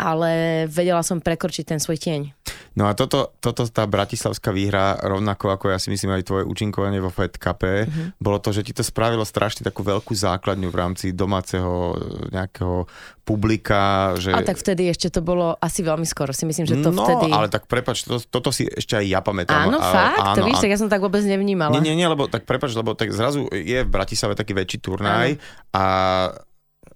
[0.01, 2.21] ale vedela som prekročiť ten svoj tieň.
[2.71, 7.03] No a toto, toto tá bratislavská výhra, rovnako ako ja si myslím aj tvoje účinkovanie
[7.03, 8.15] vo Fed Cup, mm-hmm.
[8.15, 11.99] bolo to, že ti to spravilo strašne takú veľkú základňu v rámci domáceho
[12.31, 12.87] nejakého
[13.27, 14.15] publika.
[14.15, 14.31] Že...
[14.31, 17.27] A tak vtedy ešte to bolo asi veľmi skoro, si myslím, že to no, vtedy...
[17.27, 19.67] ale tak prepač, to, toto si ešte aj ja pamätám.
[19.67, 20.19] Áno, a, fakt?
[20.23, 21.75] Áno, to víš, tak ja som tak vôbec nevnímala.
[21.75, 25.35] Nie, nie, nie, lebo tak prepač, lebo tak zrazu je v Bratislave taký väčší turnaj
[25.35, 25.43] áno.
[25.75, 25.83] a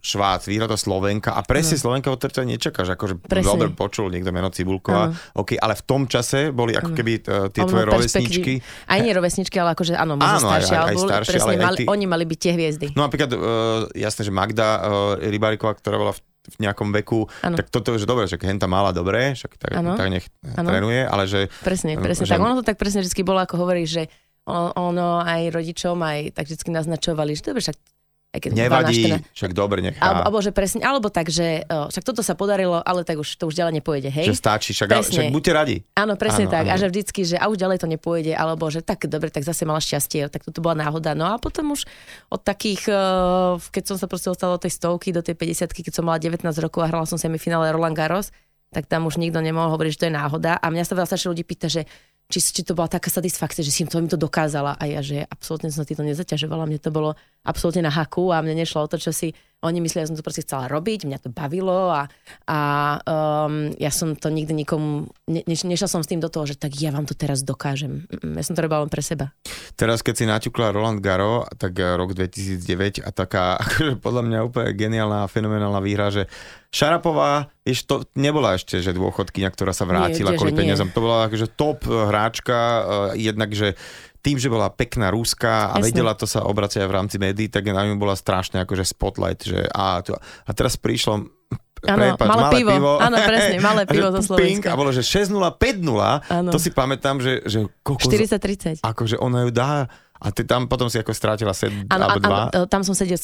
[0.05, 1.89] Švác, vyhrá to Slovenka a presne no.
[1.89, 3.49] Slovenka od terťa nečakáš, akože presne.
[3.49, 7.65] dobre počul niekto meno Cibulková, OK, ale v tom čase boli ako keby uh, tie
[7.65, 8.61] tvoje rovesničky.
[8.85, 11.65] Aj nie rovesničky, ale akože áno, možno áno, staršie, aj, aj, aj staršie, presne, ale
[11.65, 11.83] mali, ty...
[11.89, 12.87] oni mali byť tie hviezdy.
[12.93, 13.41] No napríklad, uh,
[13.97, 14.81] jasné, že Magda uh,
[15.25, 17.55] Rybáriková, ktorá bola v v nejakom veku, ano.
[17.57, 19.97] tak toto je dobre, že henta mala dobre, však tak, ano.
[19.97, 20.69] tak nech ano.
[20.69, 21.49] trénuje, ale že...
[21.65, 22.33] Presne, presne, že...
[22.33, 24.07] tak ono to tak presne vždy bolo, ako hovorí, že
[24.49, 27.77] ono aj rodičom aj tak vždy naznačovali, že dobre, však
[28.35, 30.03] aj keď Nevadí, však dobre, nechá.
[30.03, 33.39] Alebo, alebo, že presne, alebo tak, že o, však toto sa podarilo, ale tak už
[33.39, 34.27] to už ďalej nepôjde, hej?
[34.27, 35.75] Že stačí, však, však buďte radi.
[35.95, 36.63] Áno, presne áno, tak.
[36.67, 36.75] Áno.
[36.75, 39.63] A že vždycky, že a už ďalej to nepôjde, alebo že tak dobre, tak zase
[39.63, 41.15] mala šťastie, tak toto bola náhoda.
[41.15, 41.87] No a potom už
[42.27, 42.91] od takých,
[43.71, 46.43] keď som sa proste dostala do tej stovky, do tej 50 keď som mala 19
[46.59, 48.35] rokov a hrala som semifinále Roland Garros,
[48.75, 50.59] tak tam už nikto nemohol hovoriť, že to je náhoda.
[50.59, 51.87] A mňa sa veľa ľudí pýta, že
[52.25, 55.25] či, či to bola taká satisfakcia, že si to im to dokázala a ja, že
[55.29, 57.13] absolútne som to nezaťažovala, mne to bolo
[57.45, 60.25] absolútne na haku a mne nešlo o to, čo si oni mysleli, ja som to
[60.25, 62.05] proste chcela robiť, mňa to bavilo a,
[62.45, 62.59] a
[63.01, 66.73] um, ja som to nikdy nikomu, ne, nešla som s tým do toho, že tak
[66.77, 68.05] ja vám to teraz dokážem.
[68.21, 69.33] Ja som to robila len pre seba.
[69.75, 74.39] Teraz, keď si naťukla Roland Garo, tak eh, rok 2009 a taká, akože podľa mňa
[74.47, 76.31] úplne geniálna a fenomenálna výhra, že
[76.71, 80.91] Šarapová, vieš, to nebola ešte, že dôchodkyňa, ktorá sa vrátila nie, kvôli peniazom.
[80.91, 82.83] To bola akože top hráčka, uh,
[83.15, 83.79] jednak, že
[84.19, 85.85] tým, že bola pekná rúska a Jasne.
[85.87, 89.45] vedela to sa obracať aj v rámci médií, tak na ňu bola strašne akože spotlight,
[89.45, 91.29] že a, a teraz prišlo
[91.85, 92.71] Áno, malé, malé pivo.
[92.73, 92.91] pivo.
[93.05, 94.73] Áno, presne, malé pivo zo Slovenska.
[94.73, 97.45] A bolo, že 6-0, 5-0, to si pamätám, že...
[97.45, 98.81] že 40-30.
[98.81, 102.49] Akože ona ju dá a ty tam potom si ako strátila set ano, alebo dva.
[102.49, 103.19] Áno, tam som sedel,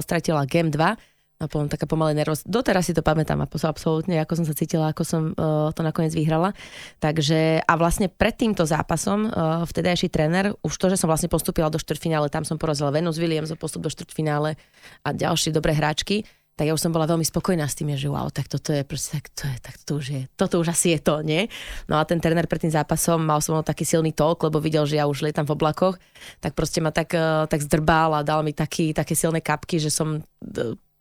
[0.00, 1.12] stratila Game 2
[1.42, 2.46] a potom taká pomalé nervosť.
[2.46, 6.54] Doteraz si to pamätám absolútne, ako som sa cítila, ako som uh, to nakoniec vyhrala.
[7.02, 11.66] Takže a vlastne pred týmto zápasom uh, vtedajší tréner, už to, že som vlastne postupila
[11.66, 14.54] do štvrtfinále, tam som porazila Venus Williams o postup do štvrtfinále
[15.02, 18.28] a ďalšie dobré hráčky, tak ja už som bola veľmi spokojná s tým, že wow,
[18.28, 21.00] tak toto je proste, tak to je, tak to už je, toto už asi je
[21.00, 21.48] to, nie?
[21.88, 25.00] No a ten tréner pred tým zápasom mal som taký silný tok, lebo videl, že
[25.00, 25.96] ja už lietam v oblakoch,
[26.44, 29.88] tak proste ma tak, eh, tak zdrbal a dal mi taký, také silné kapky, že
[29.88, 30.20] som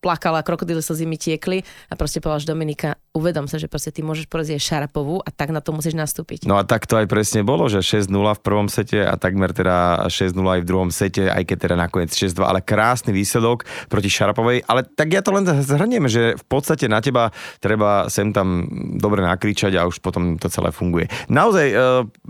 [0.02, 4.02] plakala, krokodily slzy mi tiekli a proste povedala, že Dominika, uvedom sa, že proste ty
[4.02, 6.50] môžeš porozieť Šarapovú a tak na to musíš nastúpiť.
[6.50, 10.10] No a tak to aj presne bolo, že 6-0 v prvom sete a takmer teda
[10.10, 14.66] 6-0 aj v druhom sete, aj keď teda nakoniec 6-2, ale krásny výsledok proti Šarapovej.
[14.66, 17.30] Ale tak ja to len zhrniem, že v podstate na teba
[17.62, 18.66] treba sem tam
[18.98, 21.06] dobre nakričať a už potom to celé funguje.
[21.30, 21.76] Naozaj, e,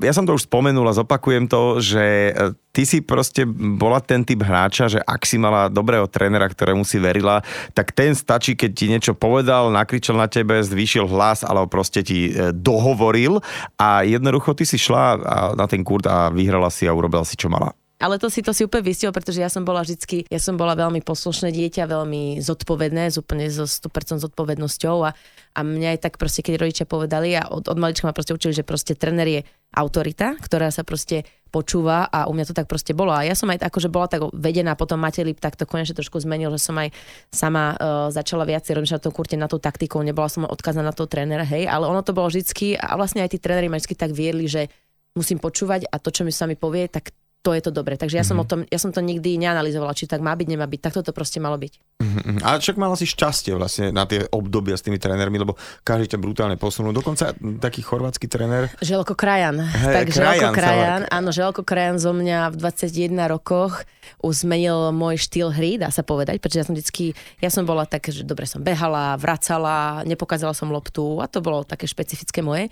[0.03, 4.23] ja som to už spomenul a zopakujem to, že e, ty si proste bola ten
[4.23, 7.43] typ hráča, že ak si mala dobrého trénera, ktorému si verila,
[7.73, 12.31] tak ten stačí, keď ti niečo povedal, nakričal na tebe, zvýšil hlas, alebo proste ti
[12.31, 13.39] e, dohovoril
[13.77, 15.21] a jednoducho ty si šla
[15.53, 17.73] na ten kurt a vyhrala si a urobila si, čo mala.
[18.01, 20.73] Ale to si to si úplne vystihol, pretože ja som bola vždycky, ja som bola
[20.73, 25.13] veľmi poslušné dieťa, veľmi zodpovedné, z úplne so 100% zodpovednosťou a,
[25.53, 28.57] a mňa aj tak proste, keď rodičia povedali a od, od malička ma proste učili,
[28.57, 29.41] že proste trener je
[29.77, 33.11] autorita, ktorá sa proste počúva a u mňa to tak proste bolo.
[33.11, 36.49] A ja som aj akože bola tak vedená, potom Matelip tak to konečne trošku zmenil,
[36.55, 36.89] že som aj
[37.29, 41.11] sama uh, začala viacej rozmýšľať tom kurte na tú taktikou, nebola som odkazaná na toho
[41.11, 44.15] trénera, hej, ale ono to bolo vždycky a vlastne aj tí tréneri ma vždy tak
[44.15, 44.71] viedli, že
[45.13, 47.11] musím počúvať a to, čo mi sa mi povie, tak
[47.41, 47.97] to je to dobre.
[47.97, 48.45] Takže ja som, mm-hmm.
[48.45, 50.79] o tom, ja som to nikdy neanalizovala, či tak má byť, nemá byť.
[50.81, 51.73] Tak to proste malo byť.
[52.01, 52.45] Mm-hmm.
[52.45, 56.21] A však mala si šťastie vlastne na tie obdobia s tými trénermi, lebo každý ťa
[56.21, 56.93] brutálne posunul.
[56.93, 58.69] Dokonca taký chorvátsky tréner.
[58.81, 59.57] Želko Krajan.
[59.57, 63.85] Hey, tak Želko Krajan, áno, Želko Krajan zo mňa v 21 rokoch
[64.21, 67.89] už zmenil môj štýl hry, dá sa povedať, pretože ja som vždycky, ja som bola
[67.89, 72.69] tak, že dobre som behala, vracala, nepokázala som loptu a to bolo také špecifické moje.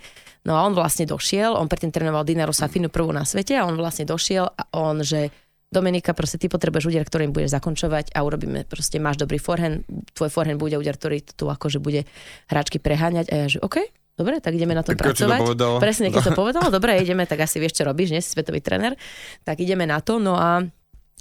[0.48, 3.76] No a on vlastne došiel, on predtým trénoval Dinaro Safinu prvú na svete a on
[3.76, 5.28] vlastne došiel a on, že
[5.70, 9.86] Dominika, proste ty potrebuješ úder, ktorým budeš zakončovať a urobíme, proste máš dobrý forehand,
[10.18, 12.10] tvoj forehand bude úder, ktorý tu akože bude
[12.50, 13.86] hráčky preháňať a ja, že OK,
[14.18, 15.38] dobre, tak ideme na tom tak pracovať.
[15.38, 18.18] To Presne, keď to povedal, dobre, ideme, tak asi vieš, čo robíš, nie?
[18.18, 18.98] Si svetový tréner,
[19.46, 20.66] tak ideme na to, no a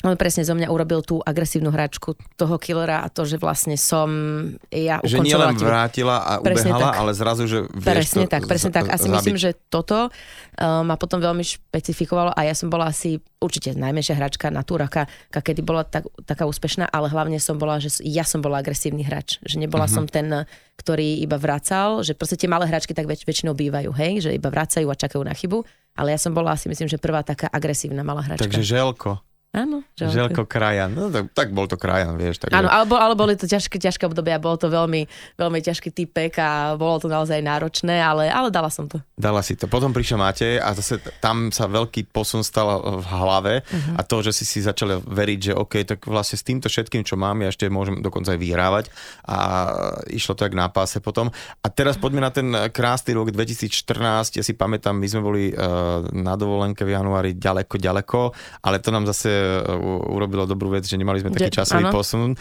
[0.04, 4.08] on presne zo mňa urobil tú agresívnu hračku toho killera a to, že vlastne som
[4.72, 7.00] ja Že nielen vrátila a presne ubehala, tak.
[7.04, 8.86] ale zrazu, že vieš Presne to tak, presne z- tak.
[8.88, 9.16] Asi zabiť.
[9.20, 14.16] myslím, že toto uh, ma potom veľmi špecifikovalo a ja som bola asi určite najmenšia
[14.16, 18.40] hračka na túraka, kedy bola tak, taká úspešná, ale hlavne som bola, že ja som
[18.40, 19.40] bola agresívny hráč.
[19.44, 20.00] Že nebola uh-huh.
[20.00, 20.48] som ten,
[20.80, 24.48] ktorý iba vracal, že proste tie malé hračky tak väč- väčšinou bývajú, hej, že iba
[24.48, 25.64] vracajú a čakajú na chybu,
[26.00, 28.48] ale ja som bola asi myslím, že prvá taká agresívna malá hračka.
[28.48, 29.20] Takže želko.
[29.50, 30.14] Áno, želko.
[30.14, 30.94] želko Krajan.
[30.94, 32.38] No, tak, tak bol to Krajan, vieš.
[32.38, 35.10] Tak Áno, ale, ale boli to ťažké, ťažké obdobia, bolo to veľmi,
[35.42, 39.02] veľmi ťažký typek a bolo to naozaj náročné, ale, ale dala som to.
[39.18, 39.66] Dala si to.
[39.66, 43.98] Potom prišiel Matej a zase tam sa veľký posun stal v hlave uh-huh.
[43.98, 47.18] a to, že si si začali veriť, že OK, tak vlastne s týmto všetkým, čo
[47.18, 48.86] mám, ja ešte môžem dokonca aj vyhrávať
[49.26, 49.38] a
[50.14, 51.34] išlo to jak na páse potom.
[51.66, 56.06] A teraz poďme na ten krásny rok 2014, ja si pamätám, my sme boli uh,
[56.14, 58.20] na dovolenke v januári ďaleko, ďaleko,
[58.62, 59.39] ale to nám zase
[60.10, 61.94] urobilo dobrú vec, že nemali sme taký časový ano.
[61.94, 62.38] posun e,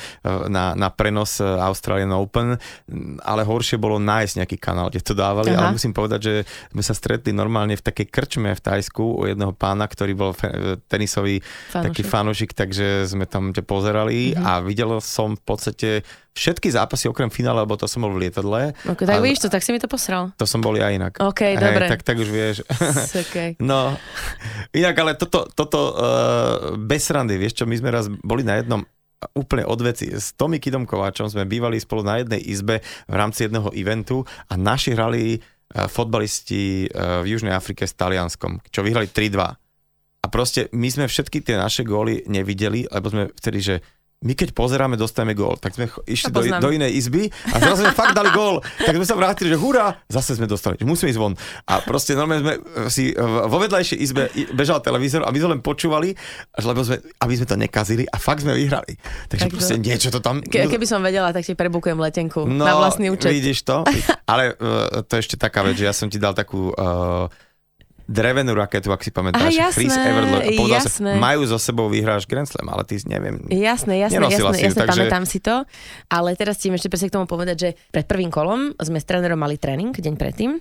[0.49, 2.57] na, na prenos e, Australian Open,
[3.23, 5.71] ale horšie bolo nájsť nejaký kanál, kde to dávali, Aha.
[5.71, 6.35] ale musím povedať, že
[6.73, 10.79] sme sa stretli normálne v takej krčme v Tajsku u jedného pána, ktorý bol e,
[10.87, 11.85] tenisový Fanošik.
[11.91, 14.43] taký fanošik, takže sme tam ťa pozerali mhm.
[14.45, 15.91] a videl som v podstate
[16.35, 18.77] všetky zápasy okrem finále, lebo to som bol v lietadle.
[18.87, 20.31] Okay, tak a, vidíš to, tak si mi to posral.
[20.38, 21.19] To som bol ja inak.
[21.19, 21.87] OK, Hej, dobre.
[21.91, 22.57] Tak, tak už vieš.
[23.27, 23.59] okay.
[23.59, 23.99] No,
[24.71, 28.87] inak ale toto, toto uh, bez randy, vieš čo, my sme raz boli na jednom
[29.35, 30.14] úplne odveci.
[30.14, 32.79] S Tomi Kidom Kováčom sme bývali spolu na jednej izbe
[33.11, 38.62] v rámci jedného eventu a naši hrali uh, fotbalisti uh, v Južnej Afrike s Talianskom,
[38.71, 39.69] čo vyhrali 3-2.
[40.19, 43.75] A proste my sme všetky tie naše góly nevideli, lebo sme vtedy, že
[44.18, 45.54] my keď pozeráme, dostaneme gól.
[45.62, 48.59] Tak sme išli do, do inej izby a zrazu sme fakt dali gól.
[48.83, 51.38] Tak sme sa vrátili, že hurá, zase sme dostali, že musíme ísť von.
[51.70, 52.54] A proste normálne sme
[52.90, 54.26] si vo vedľajšej izbe
[54.59, 56.18] bežal televízor a my sme len počúvali,
[56.59, 58.98] lebo sme, aby sme to nekazili a fakt sme vyhrali.
[59.31, 59.87] Takže tak proste to...
[59.87, 60.42] niečo to tam...
[60.42, 63.31] Ke, keby som vedela, tak ti prebukujem letenku no, na vlastný účet.
[63.31, 63.87] vidíš to?
[64.31, 66.74] Ale uh, to je ešte taká vec, že ja som ti dal takú...
[66.74, 67.31] Uh,
[68.09, 69.53] drevenú raketu, ak si pamätáš.
[69.53, 71.12] Aha, jasné, Chris Everlock jasné.
[71.12, 73.44] Sa, majú so sebou vyhráš Grand Slam, ale ty neviem.
[73.53, 74.92] Jasné, jasné, jasné, si jasné, takže...
[74.97, 75.68] pamätám si to.
[76.09, 79.37] Ale teraz ti ešte presne k tomu povedať, že pred prvým kolom sme s trénerom
[79.37, 80.57] mali tréning deň predtým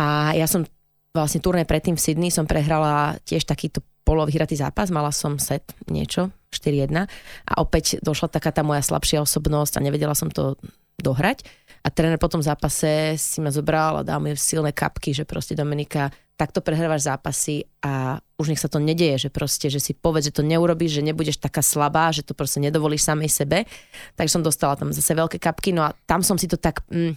[0.00, 0.64] a ja som
[1.12, 6.32] vlastne turné predtým v Sydney som prehrala tiež takýto polovyhratý zápas, mala som set niečo,
[6.50, 7.06] 4-1
[7.46, 10.56] a opäť došla taká tá moja slabšia osobnosť a nevedela som to
[11.02, 11.44] dohrať.
[11.80, 15.56] A tréner po tom zápase si ma zobral a dal mi silné kapky, že proste
[15.56, 20.32] Dominika, takto prehrávaš zápasy a už nech sa to nedieje, že proste, že si povedz,
[20.32, 23.68] že to neurobíš, že nebudeš taká slabá, že to proste nedovolíš samej sebe.
[24.16, 27.12] Takže som dostala tam zase veľké kapky, no a tam som si to tak mm,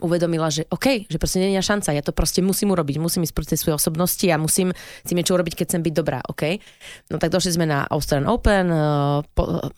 [0.00, 3.36] uvedomila, že OK, že proste nie je šanca, ja to proste musím urobiť, musím ísť
[3.36, 4.72] proti svojej osobnosti a musím
[5.04, 6.56] si niečo urobiť, keď chcem byť dobrá, OK.
[7.12, 8.80] No tak došli sme na Australian Open, eh,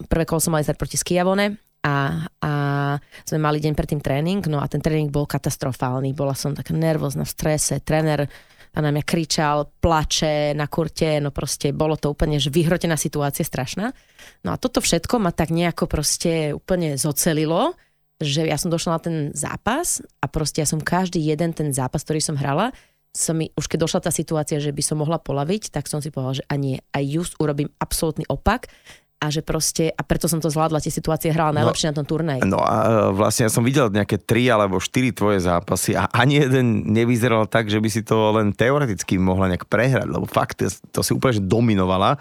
[0.06, 2.52] prvé kolo som mali proti Skiavone a, a
[3.28, 7.28] sme mali deň predtým tréning, no a ten tréning bol katastrofálny, bola som taká nervózna,
[7.28, 8.24] v strese, tréner
[8.74, 13.94] na mňa kričal, plače na kurte, no proste bolo to úplne že vyhrotená situácia, strašná.
[14.42, 17.78] No a toto všetko ma tak nejako proste úplne zocelilo,
[18.18, 22.02] že ja som došla na ten zápas a proste ja som každý jeden ten zápas,
[22.02, 22.74] ktorý som hrala,
[23.14, 26.10] som mi, už keď došla tá situácia, že by som mohla polaviť, tak som si
[26.10, 28.66] povedala, že ani aj just urobím absolútny opak
[29.24, 31.96] a že proste, a preto som to zvládla, tie situácie hrala no, najlepšie no, na
[32.02, 32.40] tom turnaji.
[32.44, 36.44] No a e, vlastne ja som videl nejaké tri alebo štyri tvoje zápasy a ani
[36.44, 40.60] jeden nevyzeral tak, že by si to len teoreticky mohla nejak prehrať, lebo fakt
[40.92, 42.20] to si úplne že dominovala.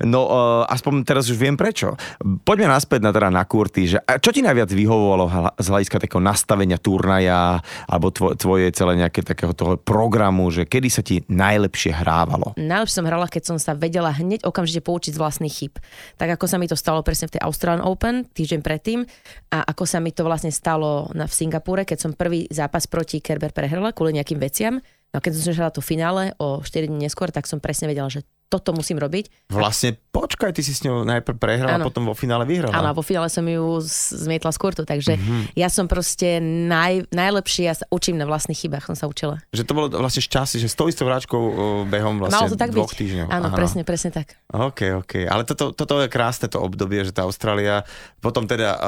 [0.00, 1.98] No uh, aspoň teraz už viem prečo.
[2.46, 6.78] Poďme naspäť na teda na kurty, že čo ti najviac vyhovovalo z hľadiska takého nastavenia
[6.78, 12.54] turnaja alebo tvo, tvoje celé nejaké takého toho programu, že kedy sa ti najlepšie hrávalo?
[12.56, 15.74] Najlepšie som hrala, keď som sa vedela hneď okamžite poučiť z vlastných chyb.
[16.20, 19.04] Tak ako sa mi to stalo presne v tej Australian Open týždeň predtým
[19.52, 23.20] a ako sa mi to vlastne stalo na, v Singapúre, keď som prvý zápas proti
[23.20, 24.78] Kerber prehrala kvôli nejakým veciam,
[25.14, 28.26] No keď som hrala to finále o 4 dní neskôr, tak som presne vedela, že
[28.48, 29.50] toto musím robiť.
[29.50, 32.70] Vlastne, počkaj, ty si s ňou najprv prehrala, a potom vo finále vyhrala.
[32.70, 35.58] Áno, vo finále som ju zmietla z kurtu, takže mm-hmm.
[35.58, 39.42] ja som proste naj, najlepší, ja sa učím na vlastných chybách, som sa učila.
[39.50, 41.42] Že to bolo vlastne šťastie, že s tou istou vráčkou
[41.90, 42.98] behom vlastne Malo to tak dvoch byť.
[43.00, 43.26] týždňov.
[43.32, 43.56] Áno, Aha.
[43.58, 44.38] presne, presne tak.
[44.54, 45.26] OK, OK.
[45.26, 47.82] Ale toto, toto je krásne to obdobie, že tá Austrália,
[48.22, 48.80] potom teda uh,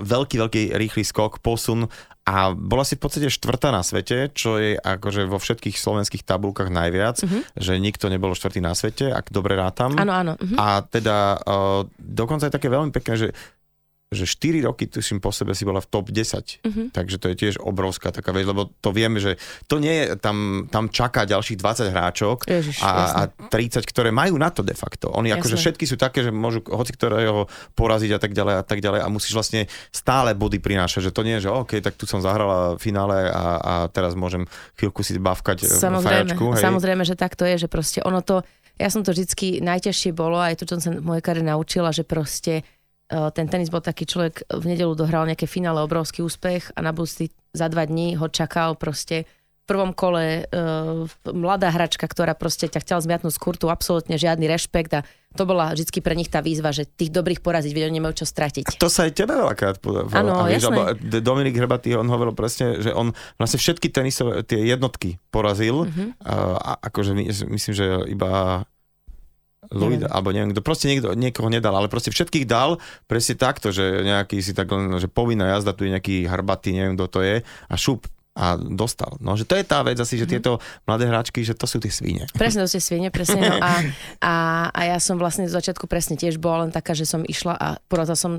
[0.00, 1.90] veľký, veľký rýchly skok, posun
[2.22, 6.70] a bola si v podstate štvrtá na svete, čo je akože vo všetkých slovenských tabulkách
[6.70, 7.42] najviac, uh-huh.
[7.58, 9.98] že nikto nebol štvrtý na svete, ak dobre rátam.
[9.98, 10.32] Áno, áno.
[10.38, 10.54] Uh-huh.
[10.54, 13.28] A teda uh, dokonca je také veľmi pekné, že
[14.12, 16.12] že 4 roky, tuším, po sebe si bola v top 10.
[16.12, 16.68] Uh-huh.
[16.68, 16.82] Mhm.
[16.92, 20.68] Takže to je tiež obrovská taká vec, lebo to vieme, že to nie je, tam,
[20.68, 25.08] tam čaká ďalších 20 hráčok Ježiš, a, a 30, ktoré majú na to de facto.
[25.16, 25.40] Oni jasne.
[25.40, 29.00] akože všetky sú také, že môžu hoci ktorého poraziť a tak ďalej a tak ďalej
[29.00, 32.20] a musíš vlastne stále body prinášať, že to nie je, že OK, tak tu som
[32.20, 34.44] zahrala v finále a, a teraz môžem
[34.76, 36.44] chvíľku si bavkať samozrejme, fajačku.
[36.52, 36.62] Hej.
[36.62, 38.44] Samozrejme, že tak to je, že proste ono to,
[38.76, 41.94] ja som to vždycky najťažšie bolo, aj to, čo som sa v mojej kare naučila,
[41.94, 42.66] že proste
[43.36, 47.28] ten tenis bol taký človek, v nedelu dohral nejaké finále, obrovský úspech a na budúci
[47.52, 49.28] za dva dní ho čakal proste
[49.62, 54.50] v prvom kole uh, mladá hračka, ktorá proste ťa chcela zmiatnúť z kurtu, absolútne žiadny
[54.50, 55.00] rešpekt a
[55.38, 58.68] to bola vždy pre nich tá výzva, že tých dobrých poraziť, vedia, nemajú čo stratiť.
[58.68, 59.78] A to sa aj tebe veľakrát.
[60.12, 60.50] Áno,
[61.22, 65.88] Dominik Hrbatý, on hovoril presne, že on vlastne všetky tenisové tie jednotky porazil.
[65.88, 66.10] Uh-huh.
[66.26, 68.66] A, akože my, myslím, že iba
[69.70, 74.02] Louis, alebo neviem, kto proste niekto, niekoho nedal, ale proste všetkých dal presne takto, že
[74.02, 77.36] nejaký si tak len, že povinná jazda, tu je nejaký harbatý, neviem kto to je
[77.46, 79.20] a šup a dostal.
[79.20, 80.32] No, že to je tá vec asi, že mhm.
[80.32, 80.52] tieto
[80.88, 82.24] mladé hráčky, že to sú tie svine.
[82.32, 83.38] Presne, to sú svine, presne.
[83.44, 83.72] No a,
[84.24, 84.34] a,
[84.72, 87.76] a, ja som vlastne z začiatku presne tiež bola len taká, že som išla a
[87.86, 88.32] porazila som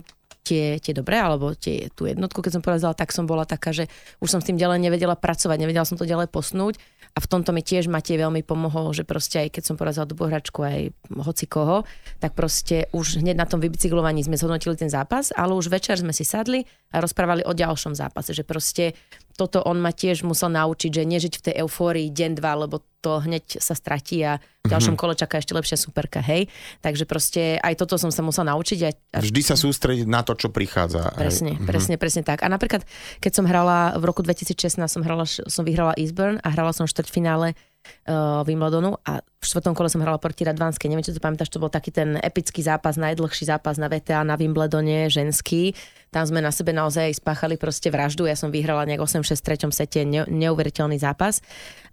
[0.43, 3.87] tie, tie dobré, alebo tie, tú jednotku, keď som porazila, tak som bola taká, že
[4.19, 6.75] už som s tým ďalej nevedela pracovať, nevedela som to ďalej posnúť
[7.13, 10.17] a v tomto mi tiež Matej veľmi pomohol, že proste aj keď som porazila do
[10.17, 11.85] hračku aj hoci koho,
[12.17, 16.09] tak proste už hneď na tom vybicyklovaní sme zhodnotili ten zápas, ale už večer sme
[16.09, 18.93] si sadli rozprávali o ďalšom zápase, že proste
[19.33, 23.19] toto on ma tiež musel naučiť, že nežiť v tej eufórii deň, dva, lebo to
[23.19, 25.11] hneď sa stratí a v ďalšom mm-hmm.
[25.11, 26.47] kole čaká ešte lepšia superka, hej.
[26.79, 28.79] Takže proste aj toto som sa musel naučiť.
[28.87, 29.19] A, a...
[29.19, 31.11] Vždy sa sústrediť na to, čo prichádza.
[31.17, 31.67] Presne, hej.
[31.67, 32.45] presne, presne tak.
[32.45, 32.87] A napríklad,
[33.19, 37.57] keď som hrala v roku 2016, som, hrala, som vyhrala Eastburn a hrala som štvrťfinále
[38.07, 40.87] uh, Wimbledonu a v štvrtom kole som hrala proti Radvanskej.
[40.87, 44.39] Neviem, či to pamätáš, to bol taký ten epický zápas, najdlhší zápas na VTA na
[44.39, 45.75] Wimbledone, ženský.
[46.13, 48.29] Tam sme na sebe naozaj spáchali proste vraždu.
[48.29, 51.41] Ja som vyhrala nejak 8-6 v treťom sete, ne, neuveriteľný zápas.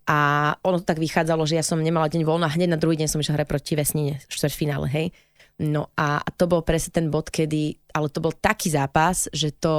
[0.04, 3.08] A ono to tak vychádzalo, že ja som nemala deň voľna, hneď na druhý deň
[3.08, 5.16] som išla hrať proti Vesnine, štvrťfinále, hej.
[5.60, 9.76] No a to bol presne ten bod, kedy, ale to bol taký zápas, že to,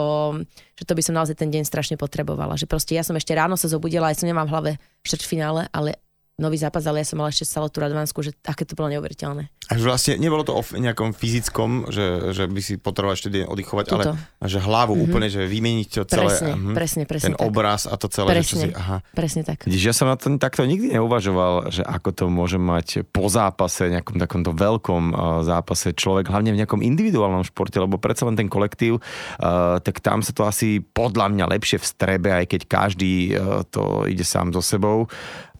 [0.77, 2.53] že to by som naozaj ten deň strašne potrebovala.
[2.53, 5.97] Že proste ja som ešte ráno sa zobudila, aj som nemám v hlave štvrťfinále, ale
[6.41, 9.47] nový zápas, ale ja som mala ešte stále tú Radvansku, že aké to bolo neuveriteľné.
[9.71, 13.47] A že vlastne nebolo to o nejakom fyzickom, že, že by si potreboval ešte deň
[13.47, 14.11] oddychovať, Tuto.
[14.17, 15.05] ale že hlavu mm-hmm.
[15.07, 16.33] úplne, že vymeniť to celé.
[16.33, 17.25] Presne, uh-huh, presne, presne.
[17.31, 17.47] Ten tak.
[17.47, 18.35] obraz a to celé.
[18.35, 18.97] Presne, že si, aha.
[19.15, 19.63] presne tak.
[19.63, 23.87] Vidíš, ja som na to takto nikdy neuvažoval, že ako to môže mať po zápase,
[23.87, 28.51] nejakom takomto veľkom uh, zápase človek, hlavne v nejakom individuálnom športe, lebo predsa len ten
[28.51, 33.63] kolektív, uh, tak tam sa to asi podľa mňa lepšie vstrebe, aj keď každý uh,
[33.69, 35.07] to ide sám so sebou.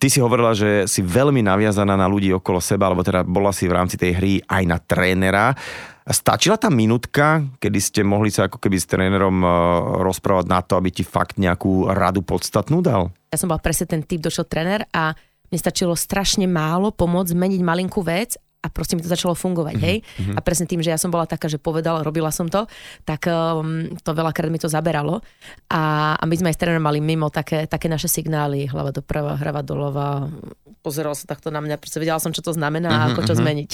[0.02, 3.70] Ty si hovorila, že si veľmi naviazaná na ľudí okolo seba, alebo teda bola si
[3.70, 5.54] v rámci tej hry aj na trénera.
[6.02, 9.48] Stačila tá minútka, kedy ste mohli sa ako keby s trénerom e,
[10.02, 13.14] rozprávať na to, aby ti fakt nejakú radu podstatnú dal?
[13.30, 15.14] Ja som bola presne ten typ, došiel tréner a
[15.48, 19.90] mne stačilo strašne málo pomôcť zmeniť malinkú vec a proste mi to začalo fungovať, mm-hmm.
[19.90, 19.98] hej.
[20.22, 20.34] Mhm.
[20.38, 22.70] A presne tým, že ja som bola taká, že povedala, robila som to,
[23.10, 25.26] tak um, to veľakrát mi to zaberalo.
[25.74, 29.34] A, a my sme aj s trénerom mali mimo také, také naše signály, hlava doprava,
[29.34, 30.30] hrava doľava,
[30.86, 33.22] pozeral sa takto na mňa, pretože vedela som, čo to znamená mm-hmm, a mhm, ako
[33.22, 33.42] čo mm-hmm.
[33.42, 33.72] zmeniť.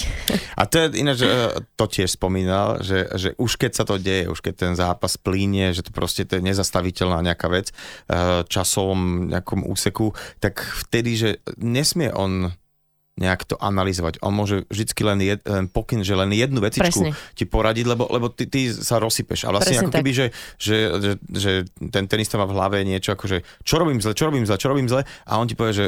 [0.56, 1.28] A to je iné, že
[1.76, 5.76] to tiež spomínal, že, že už keď sa to deje, už keď ten zápas plíne,
[5.76, 7.76] že to proste to je nezastaviteľná nejaká vec
[8.08, 12.56] uh, časovom nejakom úseku, tak vtedy, že nesmie on
[13.18, 14.22] nejak to analyzovať.
[14.22, 17.34] On môže vždy len, jed, len pokyn, že len jednu vecičku Presne.
[17.34, 19.50] ti poradiť, lebo, lebo ty, ty sa rozsypeš.
[19.50, 21.52] A vlastne Presne ako keby, že, že, že, že
[21.90, 24.70] ten tenista má v hlave niečo ako, že čo robím zle, čo robím zle, čo
[24.70, 25.86] robím zle a on ti povie, že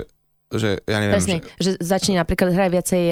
[0.51, 1.14] že ja neviem.
[1.14, 3.03] Presne, že, že začne napríklad hrať viacej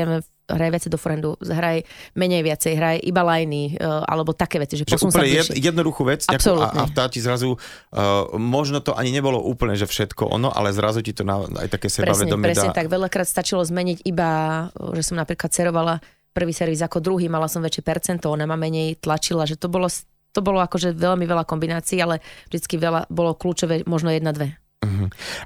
[0.49, 1.85] hraj viacej do forendu, hraj
[2.17, 6.09] menej viacej, hraj iba lajny, uh, alebo také veci, že, že posun sa jed, jednoduchú
[6.09, 10.49] vec a, a tá ti zrazu, uh, možno to ani nebolo úplne, že všetko ono,
[10.49, 12.79] ale zrazu ti to na, aj také sebavedomie presne, presne, dá.
[12.81, 14.31] tak veľakrát stačilo zmeniť iba,
[14.97, 16.01] že som napríklad cerovala
[16.33, 19.91] prvý servis ako druhý, mala som väčšie percento, ona ma menej tlačila, že to bolo,
[20.33, 24.55] to bolo akože veľmi veľa kombinácií, ale vždycky veľa bolo kľúčové, možno jedna, dve.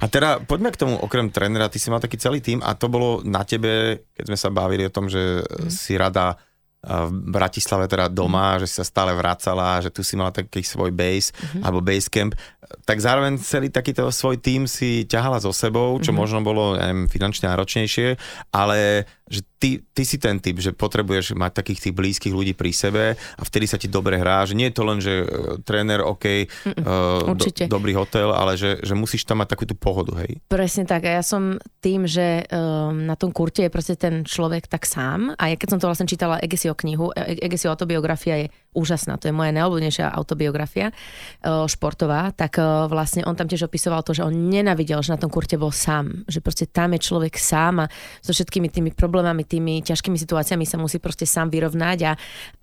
[0.01, 2.87] A teda poďme k tomu, okrem trénera, ty si mal taký celý tým a to
[2.91, 5.71] bolo na tebe, keď sme sa bavili o tom, že mm.
[5.71, 6.37] si rada
[6.83, 8.67] v Bratislave teda doma, mm.
[8.67, 11.63] že si sa stále vracala, že tu si mala taký svoj base mm-hmm.
[11.63, 12.35] alebo base camp,
[12.83, 16.19] tak zároveň celý takýto svoj tým si ťahala so sebou, čo mm-hmm.
[16.19, 18.19] možno bolo neviem, finančne náročnejšie,
[18.51, 22.71] ale že ty, ty si ten typ, že potrebuješ mať takých tých blízkych ľudí pri
[22.77, 26.05] sebe a vtedy sa ti dobre hrá, že nie je to len, že uh, tréner,
[26.05, 30.37] OK, uh, do, dobrý hotel, ale že, že musíš tam mať takú tú pohodu, hej?
[30.53, 31.09] Presne tak.
[31.09, 35.33] A ja som tým, že uh, na tom kurte je proste ten človek tak sám.
[35.41, 39.29] A ja keď som to vlastne čítala Egesio knihu, e, Egesio autobiografia je úžasná, to
[39.29, 44.25] je moja najobľúbenejšia autobiografia uh, športová, tak uh, vlastne on tam tiež opisoval to, že
[44.25, 47.91] on nenavidel, že na tom kurte bol sám, že proste tam je človek sám a
[48.25, 52.13] so všetkými tými problémami, tými ťažkými situáciami sa musí proste sám vyrovnať a,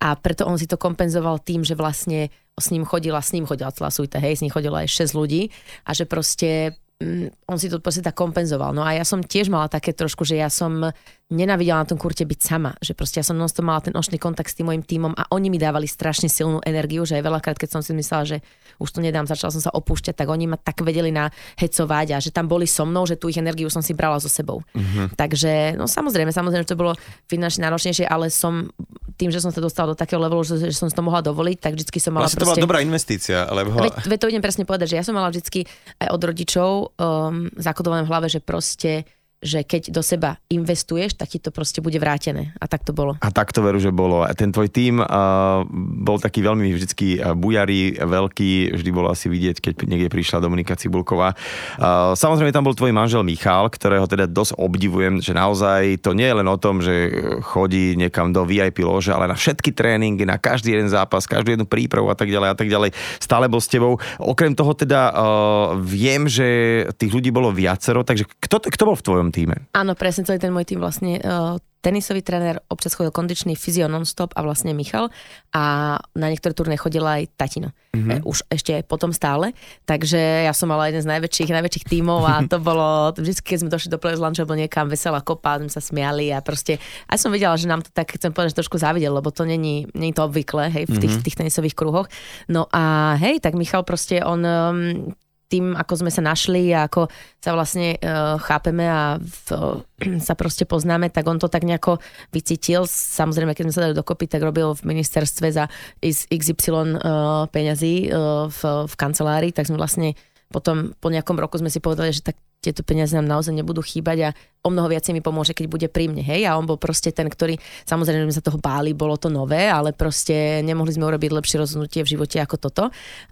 [0.01, 3.71] a preto on si to kompenzoval tým, že vlastne s ním chodila, s ním chodila
[3.71, 5.53] celá suita, hej, s ním chodila aj 6 ľudí
[5.87, 8.75] a že proste mm, on si to proste tak kompenzoval.
[8.75, 10.91] No a ja som tiež mala také trošku, že ja som
[11.29, 14.49] nenavidela na tom kurte byť sama, že proste ja som non mala ten očný kontakt
[14.49, 17.69] s tým mojim tímom a oni mi dávali strašne silnú energiu, že aj veľakrát, keď
[17.77, 18.37] som si myslela, že
[18.81, 22.33] už to nedám, začala som sa opúšťať, tak oni ma tak vedeli nahecovať a že
[22.33, 24.65] tam boli so mnou, že tú ich energiu som si brala so sebou.
[24.73, 25.13] Mm-hmm.
[25.13, 26.97] Takže, no samozrejme, samozrejme, že to bolo
[27.29, 28.73] finančne náročnejšie, ale som
[29.19, 31.57] tým, že som sa dostala do takého levelu, že, že som si to mohla dovoliť,
[31.61, 32.57] tak vždycky som mala vlastne proste...
[32.57, 33.77] to bola dobrá investícia, lebo...
[33.77, 35.67] Veď, veď to idem presne povedať, že ja som mala vždycky
[35.99, 39.05] aj od rodičov um, zakodované v hlave, že proste
[39.39, 42.51] že keď do seba investuješ, tak ti to proste bude vrátené.
[42.59, 43.15] A tak to bolo.
[43.23, 44.27] A tak to veru, že bolo.
[44.27, 45.63] A ten tvoj tým uh,
[46.03, 51.39] bol taký veľmi vždycky bujarý, veľký, vždy bolo asi vidieť, keď niekde prišla Dominika Cibulková.
[51.79, 56.27] Uh, samozrejme tam bol tvoj manžel Michal, ktorého teda dosť obdivujem, že naozaj to nie
[56.27, 57.07] je len o tom, že
[57.39, 61.63] chodí niekam do VIP lože, ale na všetky tréningy, na každý jeden zápas, každú jednu
[61.63, 62.91] prípravu a tak ďalej a tak ďalej.
[63.23, 63.95] Stále bol s tebou.
[64.19, 69.05] Okrem toho teda uh, viem, že tých ľudí bolo viacero, takže kto, kto bol v
[69.07, 69.55] tvojom tvojom týme.
[69.77, 74.35] Áno, presne celý ten môj tým vlastne uh, tenisový tréner, občas chodil kondičný fyzio non-stop
[74.35, 75.07] a vlastne Michal
[75.55, 77.71] a na niektoré turné chodila aj tatino.
[77.95, 78.27] Mm-hmm.
[78.27, 79.55] Už ešte potom stále.
[79.87, 83.71] Takže ja som mala jeden z najväčších, najväčších tímov a to bolo, vždy, keď sme
[83.71, 87.31] došli do Players Lunch, bol niekam veselá kopa, sme sa smiali a proste, aj som
[87.31, 90.27] videla, že nám to tak, chcem povedať, že trošku závidel, lebo to není, není to
[90.27, 91.25] obvyklé, hej, v tých, mm-hmm.
[91.25, 92.11] tých tenisových kruhoch.
[92.51, 95.15] No a hej, tak Michal proste, on um,
[95.49, 97.09] tým, ako sme sa našli a ako
[97.41, 101.97] sa vlastne uh, chápeme a v, uh, sa proste poznáme, tak on to tak nejako
[102.29, 102.85] vycítil.
[102.85, 105.65] Samozrejme, keď sme sa dali dokopy, tak robil v ministerstve za
[106.05, 110.13] XY uh, peňazí uh, v, v kancelárii, tak sme vlastne
[110.49, 114.17] potom po nejakom roku sme si povedali, že tak tieto peniaze nám naozaj nebudú chýbať
[114.19, 114.29] a
[114.67, 117.31] o mnoho viacej mi pomôže, keď bude pri mne, hej, a on bol proste ten,
[117.31, 117.55] ktorý,
[117.87, 122.03] samozrejme sme sa toho báli, bolo to nové, ale proste nemohli sme urobiť lepšie rozhodnutie
[122.03, 122.83] v živote ako toto.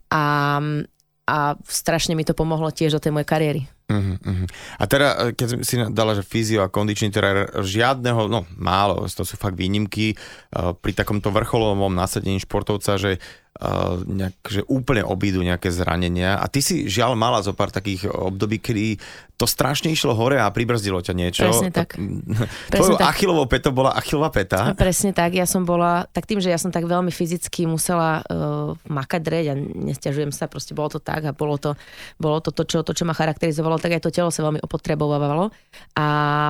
[0.07, 0.23] A,
[1.27, 3.61] a strašne mi to pomohlo tiež do tej mojej kariéry.
[3.87, 4.47] Uh-huh, uh-huh.
[4.79, 9.23] A teda, e, keď si dala, že fyzio a kondičný tréner, žiadneho, no málo, to
[9.27, 13.19] sú fakt výnimky, uh, pri takomto vrcholovom nasadení športovca, že
[14.05, 16.37] nejak, že úplne obídu nejaké zranenia.
[16.37, 19.01] A ty si žiaľ mala zo pár takých období, kedy
[19.37, 21.45] to strašne išlo hore a pribrzdilo ťa niečo.
[21.45, 21.93] Presne tak.
[22.73, 24.73] Tvojou achilovou petou bola achilová peta.
[24.73, 28.73] Presne tak, ja som bola, tak tým, že ja som tak veľmi fyzicky musela uh,
[28.89, 31.77] makať dreť a nestiažujem sa, proste bolo to tak a bolo to,
[32.17, 35.53] bolo to, to, čo, to, čo ma charakterizovalo, tak aj to telo sa veľmi opotrebovalo.
[35.93, 36.07] A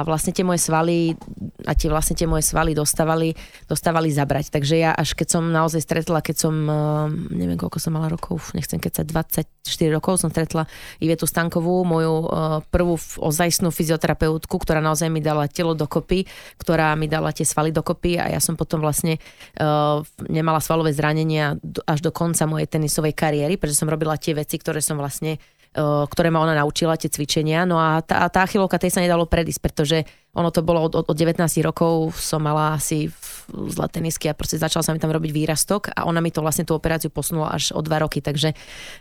[0.07, 1.19] vlastne tie moje svaly
[1.67, 3.35] a tie vlastne tie moje svaly dostávali,
[3.67, 4.47] dostávali zabrať.
[4.47, 6.96] Takže ja až keď som naozaj stretla, keď som uh,
[7.29, 9.45] neviem koľko som mala rokov, nechcem keď sa 24
[9.93, 10.65] rokov som stretla
[10.97, 16.25] Ivetu Stankovú, moju uh, prvú ozajstnú fyzioterapeutku, ktorá naozaj mi dala telo dokopy,
[16.57, 19.21] ktorá mi dala tie svaly dokopy a ja som potom vlastne
[19.61, 21.53] uh, nemala svalové zranenia
[21.85, 25.37] až do konca mojej tenisovej kariéry, pretože som robila tie veci, ktoré som vlastne
[25.78, 27.61] ktoré ma ona naučila, tie cvičenia.
[27.69, 29.97] No a tá, tá achilovka tej sa nedalo predísť, pretože
[30.34, 33.09] ono to bolo od, od 19 rokov, som mala asi
[33.49, 36.67] zlé tenisky a proste začala sa mi tam robiť výrastok a ona mi to vlastne
[36.67, 38.53] tú operáciu posunula až o dva roky, takže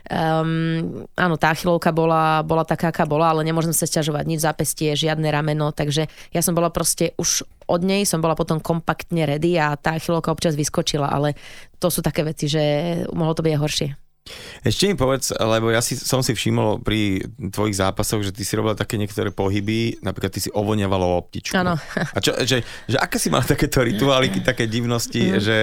[0.07, 4.95] um, áno, tá achilovka bola, bola taká, aká bola, ale nemôžem sa sťažovať, nič zápestie,
[4.97, 9.59] žiadne rameno, takže ja som bola proste už od nej som bola potom kompaktne ready
[9.59, 11.35] a tá achilovka občas vyskočila, ale
[11.77, 12.63] to sú také veci, že
[13.11, 14.06] mohlo to byť horšie.
[14.63, 18.53] Ešte mi povedz, lebo ja si, som si všimol pri tvojich zápasoch, že ty si
[18.57, 21.53] robila také niektoré pohyby, napríklad ty si ovoniavala loptičku.
[21.57, 21.77] Áno.
[22.15, 25.39] A čo, že, že aké si mala takéto rituáliky, také divnosti, mm.
[25.41, 25.57] že,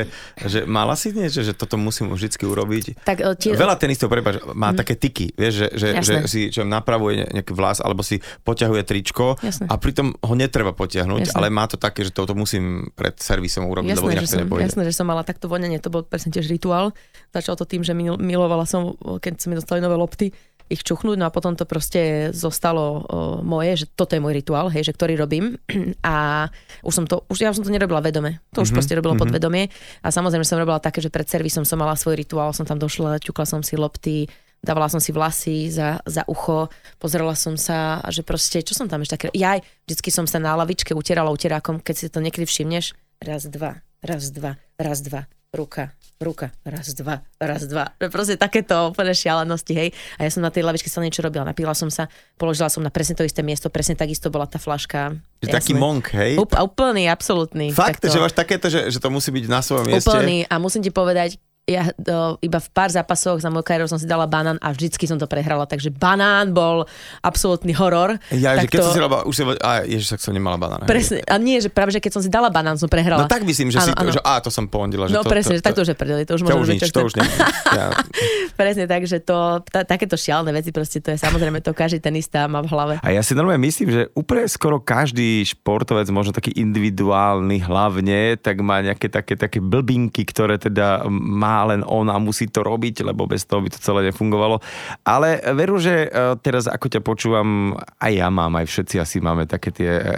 [0.44, 2.84] že mala si niečo, že toto musím vždy urobiť?
[3.06, 3.48] Tak, e, ti...
[3.54, 4.76] Veľa tenistov, prepáč, má mm.
[4.76, 9.40] také tyky, vieš, že, že, že si čo napravuje nejaký vlas, alebo si poťahuje tričko
[9.40, 9.66] Jasne.
[9.70, 11.36] a pritom ho netreba potiahnuť, Jasne.
[11.40, 14.64] ale má to také, že toto musím pred servisom urobiť, Jasne, lebo inak to nepôjde.
[14.68, 16.92] Jasné, že som mala takto vonenie, to bol presne tiež rituál.
[17.32, 18.83] Začal to tým, že milovala som,
[19.20, 20.30] keď sa mi dostali nové lopty,
[20.72, 23.04] ich čuchnúť, no a potom to proste zostalo uh,
[23.44, 25.60] moje, že toto je môj rituál, hej, že ktorý robím
[26.00, 26.48] a
[26.80, 28.76] už som to, už ja som to nerobila vedome, to už mm-hmm.
[28.80, 29.28] proste robilo mm-hmm.
[29.28, 29.64] podvedomie
[30.00, 33.20] a samozrejme som robila také, že pred servisom som mala svoj rituál, som tam došla,
[33.20, 34.24] ťukla som si lopty,
[34.64, 38.88] dávala som si vlasy za, za ucho, pozerala som sa a že proste, čo som
[38.88, 42.48] tam ešte také, ja vždycky som sa na lavičke utierala utierákom, keď si to niekedy
[42.48, 47.94] všimneš, raz, dva, raz, dva, raz, dva, ruka, ruka, raz, dva, raz, dva.
[48.10, 49.88] Proste takéto úplne šialenosti, hej.
[50.18, 52.90] A ja som na tej lavičke sa niečo robila, napila som sa, položila som na
[52.90, 55.14] presne to isté miesto, presne takisto bola tá flaška.
[55.40, 56.34] Že taký monk, hej?
[56.42, 57.70] Úplný, absolútny.
[57.70, 58.12] Fakt, takto.
[58.12, 60.10] že máš takéto, že, že to musí byť na svojom mieste?
[60.10, 63.96] Úplný a musím ti povedať, ja do, iba v pár zápasoch za môj kariéru som
[63.96, 66.84] si dala banán a vždycky som to prehrala, takže banán bol
[67.24, 68.20] absolútny horor.
[68.28, 68.84] Ja, že keď to...
[68.84, 70.84] som si dala, už si, a ježiš, tak som nemala banán.
[70.84, 73.24] Presne, a nie, že práve, že keď som si dala banán, som prehrala.
[73.24, 74.12] No tak myslím, že ano, si to, ano.
[74.12, 75.08] že á, to som pondila.
[75.08, 75.96] Že no to, presne, to, že tak to už je
[76.28, 77.28] to už môžem už nič, to už nie.
[77.72, 77.88] ja.
[78.54, 82.62] presne, takže to, ta, takéto šialné veci, proste to je samozrejme to každý tenista má
[82.62, 82.94] v hlave.
[83.02, 88.62] A ja si normálne myslím, že úplne skoro každý športovec, možno taký individuálny hlavne, tak
[88.62, 93.08] má nejaké také, také blbinky, ktoré teda má len on a musí musí to robiť,
[93.08, 94.60] lebo bez toho by to celé nefungovalo.
[95.06, 99.48] Ale veru, že e, teraz ako ťa počúvam, aj ja mám, aj všetci asi máme
[99.48, 100.10] také tie e, e,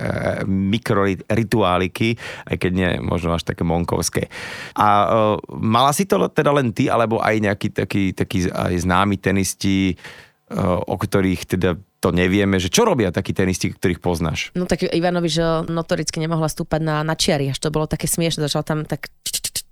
[0.48, 2.18] mikrorituáliky,
[2.50, 4.26] aj keď nie možno až také monkovské.
[4.74, 5.06] A
[5.54, 9.94] mala si to teda len ty, alebo aj nejaký taký, taký aj známy tenisti,
[10.86, 14.54] o ktorých teda to nevieme, že čo robia takí tenisti, ktorých poznáš?
[14.54, 18.46] No tak Ivanovi, že notoricky nemohla stúpať na, na čiary, až to bolo také smiešne,
[18.46, 19.10] začal tam tak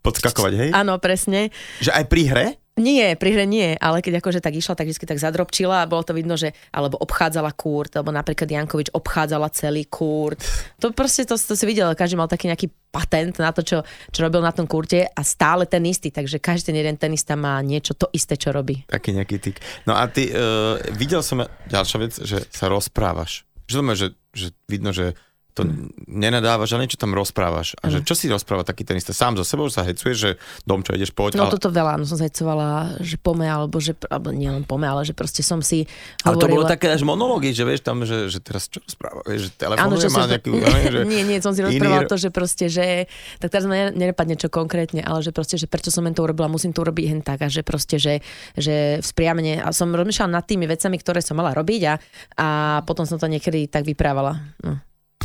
[0.03, 0.71] podskakovať, hej?
[0.75, 1.55] Áno, presne.
[1.79, 2.47] Že aj pri hre?
[2.75, 6.03] Nie, pri hre nie, ale keď akože tak išla, tak vždy tak zadrobčila a bolo
[6.03, 10.43] to vidno, že alebo obchádzala kurt, alebo napríklad Jankovič obchádzala celý kurt.
[10.83, 14.19] To proste, to, to si videl, každý mal taký nejaký patent na to, čo, čo
[14.27, 17.95] robil na tom kurte a stále ten istý, takže každý ten jeden tenista má niečo
[17.95, 18.83] to isté, čo robí.
[18.91, 19.63] Taký nejaký tyk.
[19.87, 23.47] No a ty, uh, videl som ďalšia vec, že sa rozprávaš.
[23.71, 25.15] Že že, že vidno, že
[25.55, 25.63] to
[26.11, 27.79] nenadávaš, ale niečo tam rozprávaš.
[27.79, 29.15] A že čo si rozpráva taký tenista?
[29.15, 30.31] Sám so sebou sa hecuje, že
[30.67, 31.39] dom, čo ideš poď.
[31.39, 31.55] No ale...
[31.55, 35.15] toto veľa, no som hecovala, že pome, alebo že, alebo nie len pome, ale že
[35.15, 35.87] proste som si
[36.27, 39.47] Ale to bolo také až monológy, že vieš tam, že, že teraz čo rozpráva, vieš,
[39.47, 40.51] že telefonuje, má nejakú...
[40.91, 41.01] že...
[41.15, 42.11] nie, nie, som si rozprávala iný...
[42.11, 43.07] to, že proste, že
[43.39, 46.75] tak teraz ma nenapadne čo konkrétne, ale že proste, že prečo som to urobila, musím
[46.75, 48.27] to urobiť hen tak a že proste, že,
[48.59, 51.95] že vzpriamne a som rozmýšľala nad tými vecami, ktoré som mala robiť a,
[52.43, 52.47] a
[52.83, 54.43] potom som to niekedy tak vyprávala.
[54.67, 54.83] No.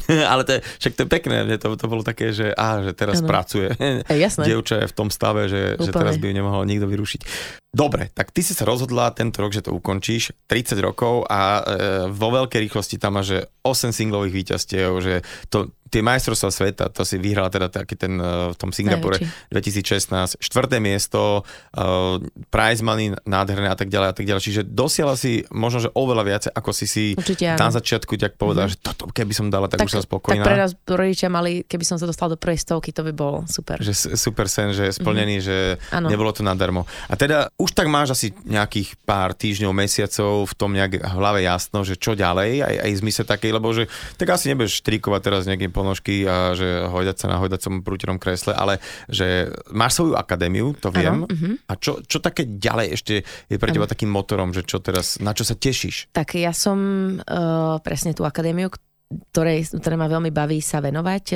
[0.32, 2.91] ale to je, však to je pekné, mne to, to bolo také, že, á, že
[2.97, 3.30] teraz ano.
[3.30, 3.70] pracuje.
[3.78, 4.45] E, jasné.
[4.49, 7.22] Dievča je v tom stave, že, že teraz by ju nemohol nikto vyrušiť.
[7.70, 11.61] Dobre, tak ty si sa rozhodla tento rok, že to ukončíš, 30 rokov a e,
[12.09, 15.22] vo veľkej rýchlosti tam máš 8 singlových víťazstiev, že
[15.53, 19.17] to, tie majstrovstvá sveta, to si vyhrala teda taký ten uh, v tom Singapore
[19.49, 22.22] 2016, štvrté miesto, uh,
[22.53, 24.41] prize money nádherné a tak ďalej a tak ďalej.
[24.45, 28.70] Čiže dosiala si možno, že oveľa viacej, ako si si Určite, na začiatku tak povedal,
[28.70, 28.80] mm-hmm.
[28.80, 30.45] že toto keby som dala, tak, tak už som spokojná.
[30.45, 33.49] Tak pre nás rodičia mali, keby som sa dostal do prvej stovky, to by bolo
[33.49, 33.82] super.
[33.82, 35.49] Že super sen, že je splnený, mm-hmm.
[35.49, 35.57] že
[35.89, 36.07] ano.
[36.07, 36.86] nebolo to nadarmo.
[37.09, 41.43] A teda už tak máš asi nejakých pár týždňov, mesiacov v tom nejak v hlave
[41.43, 45.43] jasno, že čo ďalej, aj, aj zmysle takej, lebo že tak asi nebudeš štrikovať teraz
[45.43, 48.80] nejakým ponožky a že hojdať sa na hojdacom prúterom kresle, ale
[49.12, 51.28] že máš svoju akadémiu, to viem.
[51.28, 51.60] Ano, uh-huh.
[51.68, 53.91] A čo, čo také ďalej ešte je pre teba ano.
[53.91, 56.16] takým motorom, že čo teraz, na čo sa tešíš?
[56.16, 56.80] Tak ja som
[57.20, 58.72] uh, presne tú akadémiu,
[59.10, 61.24] ktorej, ktoré ma veľmi baví sa venovať.
[61.34, 61.36] E,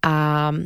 [0.00, 0.14] a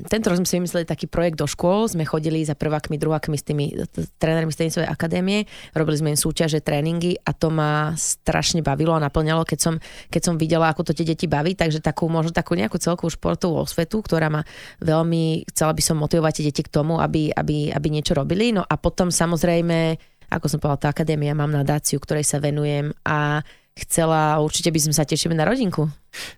[0.07, 1.91] tento rok sme si vymysleli taký projekt do škôl.
[1.91, 3.75] Sme chodili za prvákmi, druhákmi s tými
[4.23, 5.51] trénermi z tenisovej akadémie.
[5.75, 9.75] Robili sme im súťaže, tréningy a to ma strašne bavilo a naplňalo, keď som,
[10.07, 11.59] keď som videla, ako to tie deti baví.
[11.59, 14.47] Takže takú, možno takú nejakú celkovú športovú osvetu, ktorá ma
[14.79, 18.55] veľmi, chcela by som motivovať tie deti k tomu, aby, aby, aby niečo robili.
[18.55, 19.99] No a potom samozrejme
[20.31, 23.43] ako som povedala, tá akadémia, mám nadáciu, ktorej sa venujem a
[23.75, 25.91] chcela, určite by sme sa tešili na rodinku.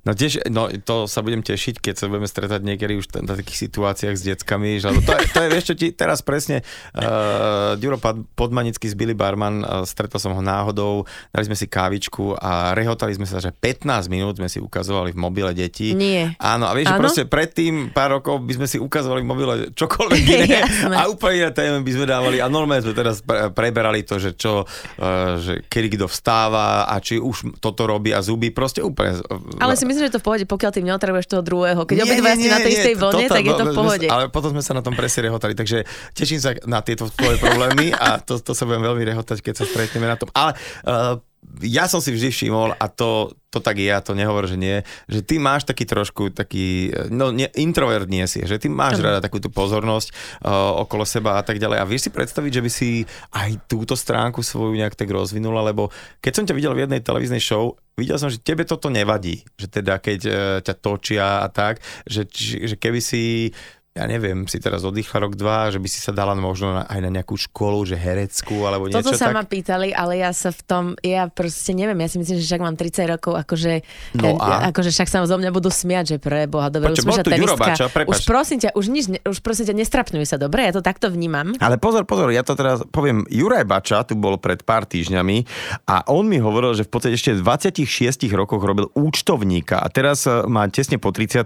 [0.05, 3.68] No tiež, no to sa budem tešiť, keď sa budeme stretať niekedy už na takých
[3.68, 6.61] situáciách s deckami, že to, je, to je, vieš čo ti teraz presne,
[6.97, 7.97] uh, Duro
[8.37, 13.16] Podmanický z Billy Barman, uh, stretol som ho náhodou, dali sme si kávičku a rehotali
[13.16, 15.97] sme sa, že 15 minút sme si ukazovali v mobile deti.
[15.97, 16.37] Nie.
[16.37, 20.23] Áno, a vieš, že proste predtým pár rokov by sme si ukazovali v mobile čokoľvek
[20.29, 20.61] iné
[20.99, 23.25] a úplne iné témy by sme dávali a normálne sme teraz
[23.57, 28.20] preberali to, že čo, uh, že kedy kto vstáva a či už toto robí a
[28.20, 29.23] zuby, proste úplne
[29.62, 31.82] ale si myslím, že to v pohode, pokiaľ tým neotrebuješ toho druhého.
[31.86, 34.06] Keď obidva ste na tej istej vlne, tak je to v pohode.
[34.10, 37.94] Ale potom sme sa na tom presne rehotali, takže teším sa na tieto tvoje problémy
[37.94, 40.28] a to, to sa budem veľmi rehotať, keď sa stretneme na tom.
[40.34, 41.16] Ale uh,
[41.62, 44.86] ja som si vždy všimol a to, to tak je, ja to nehovor, že nie,
[45.11, 49.18] že ty máš taký trošku taký, no nie, introvert nie si, že ty máš rada
[49.18, 51.78] takú tú pozornosť uh, okolo seba a tak ďalej.
[51.82, 52.90] A vieš si predstaviť, že by si
[53.34, 55.90] aj túto stránku svoju nejak tak rozvinula, lebo
[56.22, 59.66] keď som ťa videl v jednej televíznej show, videl som, že tebe toto nevadí, že
[59.66, 63.51] teda keď uh, ťa točia a tak, že, že keby si
[63.93, 67.12] ja neviem, si teraz oddychla rok, dva, že by si sa dala možno aj na
[67.12, 69.36] nejakú školu, že hereckú alebo niečo Toto sa tak?
[69.36, 72.62] ma pýtali, ale ja sa v tom, ja proste neviem, ja si myslím, že však
[72.64, 73.84] mám 30 rokov, akože,
[74.16, 74.72] no a?
[74.72, 77.72] akože však sa zo mňa budú smiať, že pre Boha, dobre, Počo, už sme tenistka.
[78.09, 81.53] Už prosím ťa, už nič, už prosím ťa, nestrapňuj sa, dobre, ja to takto vnímam.
[81.61, 85.45] Ale pozor, pozor, ja to teraz poviem, Juraj Bača tu bol pred pár týždňami
[85.84, 90.24] a on mi hovoril, že v podstate ešte v 26 rokoch robil účtovníka a teraz
[90.24, 91.45] eh, má tesne po 30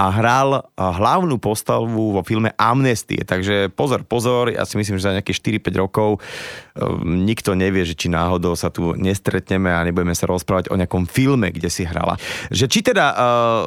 [0.00, 3.24] a hral eh, hlavnú postavu vo filme Amnestie.
[3.26, 6.22] Takže pozor, pozor, ja si myslím, že za nejaké 4-5 rokov
[7.06, 11.54] nikto nevie, že či náhodou sa tu nestretneme a nebudeme sa rozprávať o nejakom filme,
[11.54, 12.18] kde si hrala.
[12.50, 13.18] Že či teda uh,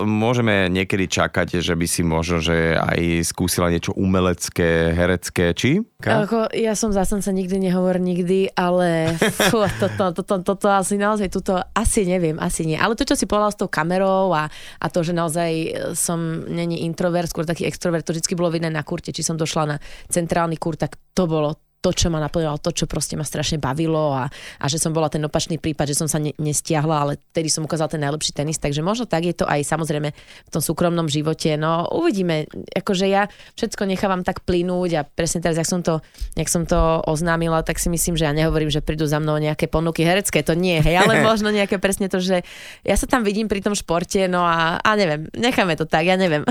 [0.03, 5.79] môžeme niekedy čakať, že by si možno, že aj skúsila niečo umelecké, herecké, či?
[6.03, 9.15] Ako, ja som zastanca nikdy nehovor nikdy, ale
[9.47, 12.75] fú, toto, toto, toto, asi naozaj tuto asi neviem, asi nie.
[12.75, 14.51] Ale to, čo si povedal s tou kamerou a,
[14.83, 15.51] a to, že naozaj
[15.95, 19.63] som není introvert, skôr taký extrovert, to vždy bolo vidné na kurte, či som došla
[19.63, 19.77] na
[20.11, 21.55] centrálny kur, tak to bolo
[21.87, 24.27] to, čo ma naplňovalo, to, čo proste ma strašne bavilo a,
[24.59, 27.63] a že som bola ten opačný prípad, že som sa ne, nestiahla, ale tedy som
[27.63, 31.55] ukázala ten najlepší tenis, takže možno tak je to aj samozrejme v tom súkromnom živote.
[31.55, 36.03] No uvidíme, akože ja všetko nechávam tak plynúť a presne teraz, jak som to,
[36.35, 39.71] jak som to oznámila, tak si myslím, že ja nehovorím, že prídu za mnou nejaké
[39.71, 42.43] ponuky herecké, to nie, hej, ale možno nejaké presne to, že
[42.83, 46.19] ja sa tam vidím pri tom športe, no a, a neviem, necháme to tak, ja
[46.19, 46.43] neviem.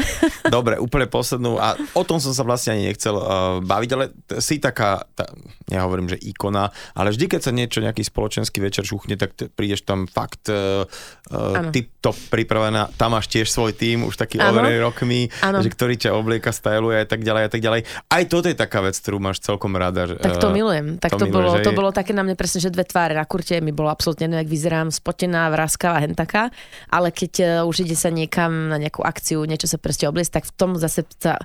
[0.49, 4.05] Dobre, úplne poslednú a o tom som sa vlastne ani nechcel uh, baviť, ale
[4.41, 5.26] si taká tá,
[5.67, 9.51] ja hovorím, že ikona, ale vždy, keď sa niečo, nejaký spoločenský večer šuchne, tak t-
[9.51, 10.87] prídeš tam fakt uh,
[11.31, 15.61] uh, tip-top pripravená, tam máš tiež svoj tým, už taký overený rokmi, ano.
[15.63, 17.81] že ktorý ťa oblieka, styluje a tak ďalej a tak ďalej.
[18.07, 20.07] Aj toto je taká vec, ktorú máš celkom rada.
[20.07, 21.03] Že, tak to milujem.
[21.03, 23.59] Tak to, to, bolo, to bolo také na mne presne, že dve tváre na kurte,
[23.59, 26.55] mi bolo absolútne jak vyzerám, spotená, vrázkavá, hentaká,
[26.91, 30.45] ale keď uh, už ide sa niekam na nejakú akciu, niečo sa proste obliecť, tak
[30.47, 31.41] v tom zase sa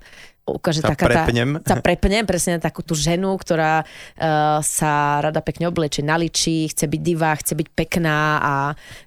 [0.47, 1.61] ukáže sa taká prepnem.
[1.61, 6.89] tá, sa prepnem presne takú tú ženu, ktorá uh, sa rada pekne oblečie, naličí, chce
[6.89, 8.53] byť divá, chce byť pekná a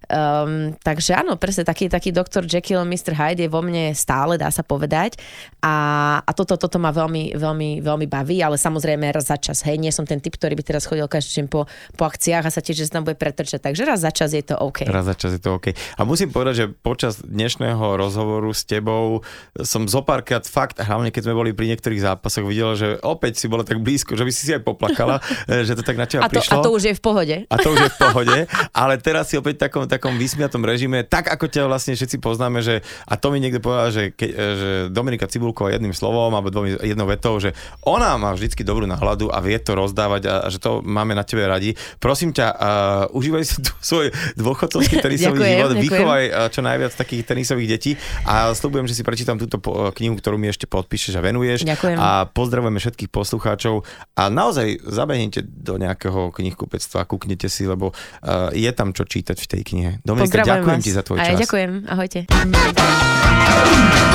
[0.07, 3.19] um, takže áno, presne taký, taký doktor Jekyll, Mr.
[3.19, 5.19] Hyde je vo mne stále, dá sa povedať
[5.59, 5.75] a,
[6.23, 9.91] a toto, toto ma veľmi, veľmi, veľmi baví, ale samozrejme raz za čas, hej, nie
[9.91, 11.67] som ten typ, ktorý by teraz chodil každý deň po,
[11.99, 14.55] po akciách a sa tiež, že tam bude pretrčať, takže raz za čas je to
[14.55, 14.87] OK.
[14.87, 15.75] Raz za čas je to OK.
[15.99, 19.27] A musím povedať, že počas dnešného rozhovoru s tebou
[19.59, 23.65] som zopárkrát fakt, hlavne keď sme boli pri niektorých zápasoch, videla, že opäť si bola
[23.65, 25.25] tak blízko, že by si si aj poplakala,
[25.67, 26.61] že to tak na teba a to, prišlo.
[26.61, 27.37] A to už je v pohode.
[27.49, 28.39] A to už je v pohode,
[28.77, 32.61] ale teraz si opäť v takom, takom vysmiatom režime, tak ako ťa vlastne všetci poznáme,
[32.61, 36.77] že a to mi niekto povedal, že, ke, že Dominika Cibulková jedným slovom alebo dvomi,
[36.85, 37.57] jednou vetou, že
[37.89, 41.25] ona má vždycky dobrú náladu a vie to rozdávať a, a že to máme na
[41.25, 41.73] tebe radi.
[41.97, 45.85] Prosím ťa, uh, užívaj si tu svoj dôchodcovský tenisový ďakujem, život, ďakujem.
[45.89, 47.93] vychovaj čo najviac takých tenisových detí
[48.27, 49.59] a slúbujem, že si prečítam túto
[49.95, 51.63] knihu, ktorú mi ešte podpíšeš sa venuješ.
[51.63, 51.97] Ďakujem.
[51.99, 53.87] A pozdravujeme všetkých poslucháčov
[54.19, 59.47] a naozaj zabehnite do nejakého knihkupectva, kúknite si, lebo uh, je tam čo čítať v
[59.47, 59.91] tej knihe.
[60.03, 60.87] Dominika, ďakujem vás.
[60.87, 61.31] ti za tvoj a čas.
[61.31, 62.21] A ja ďakujem, ahojte.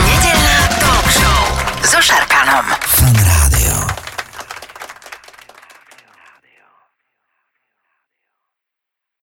[0.03, 1.43] Nedelná talk show
[1.87, 2.78] so Šarkanom.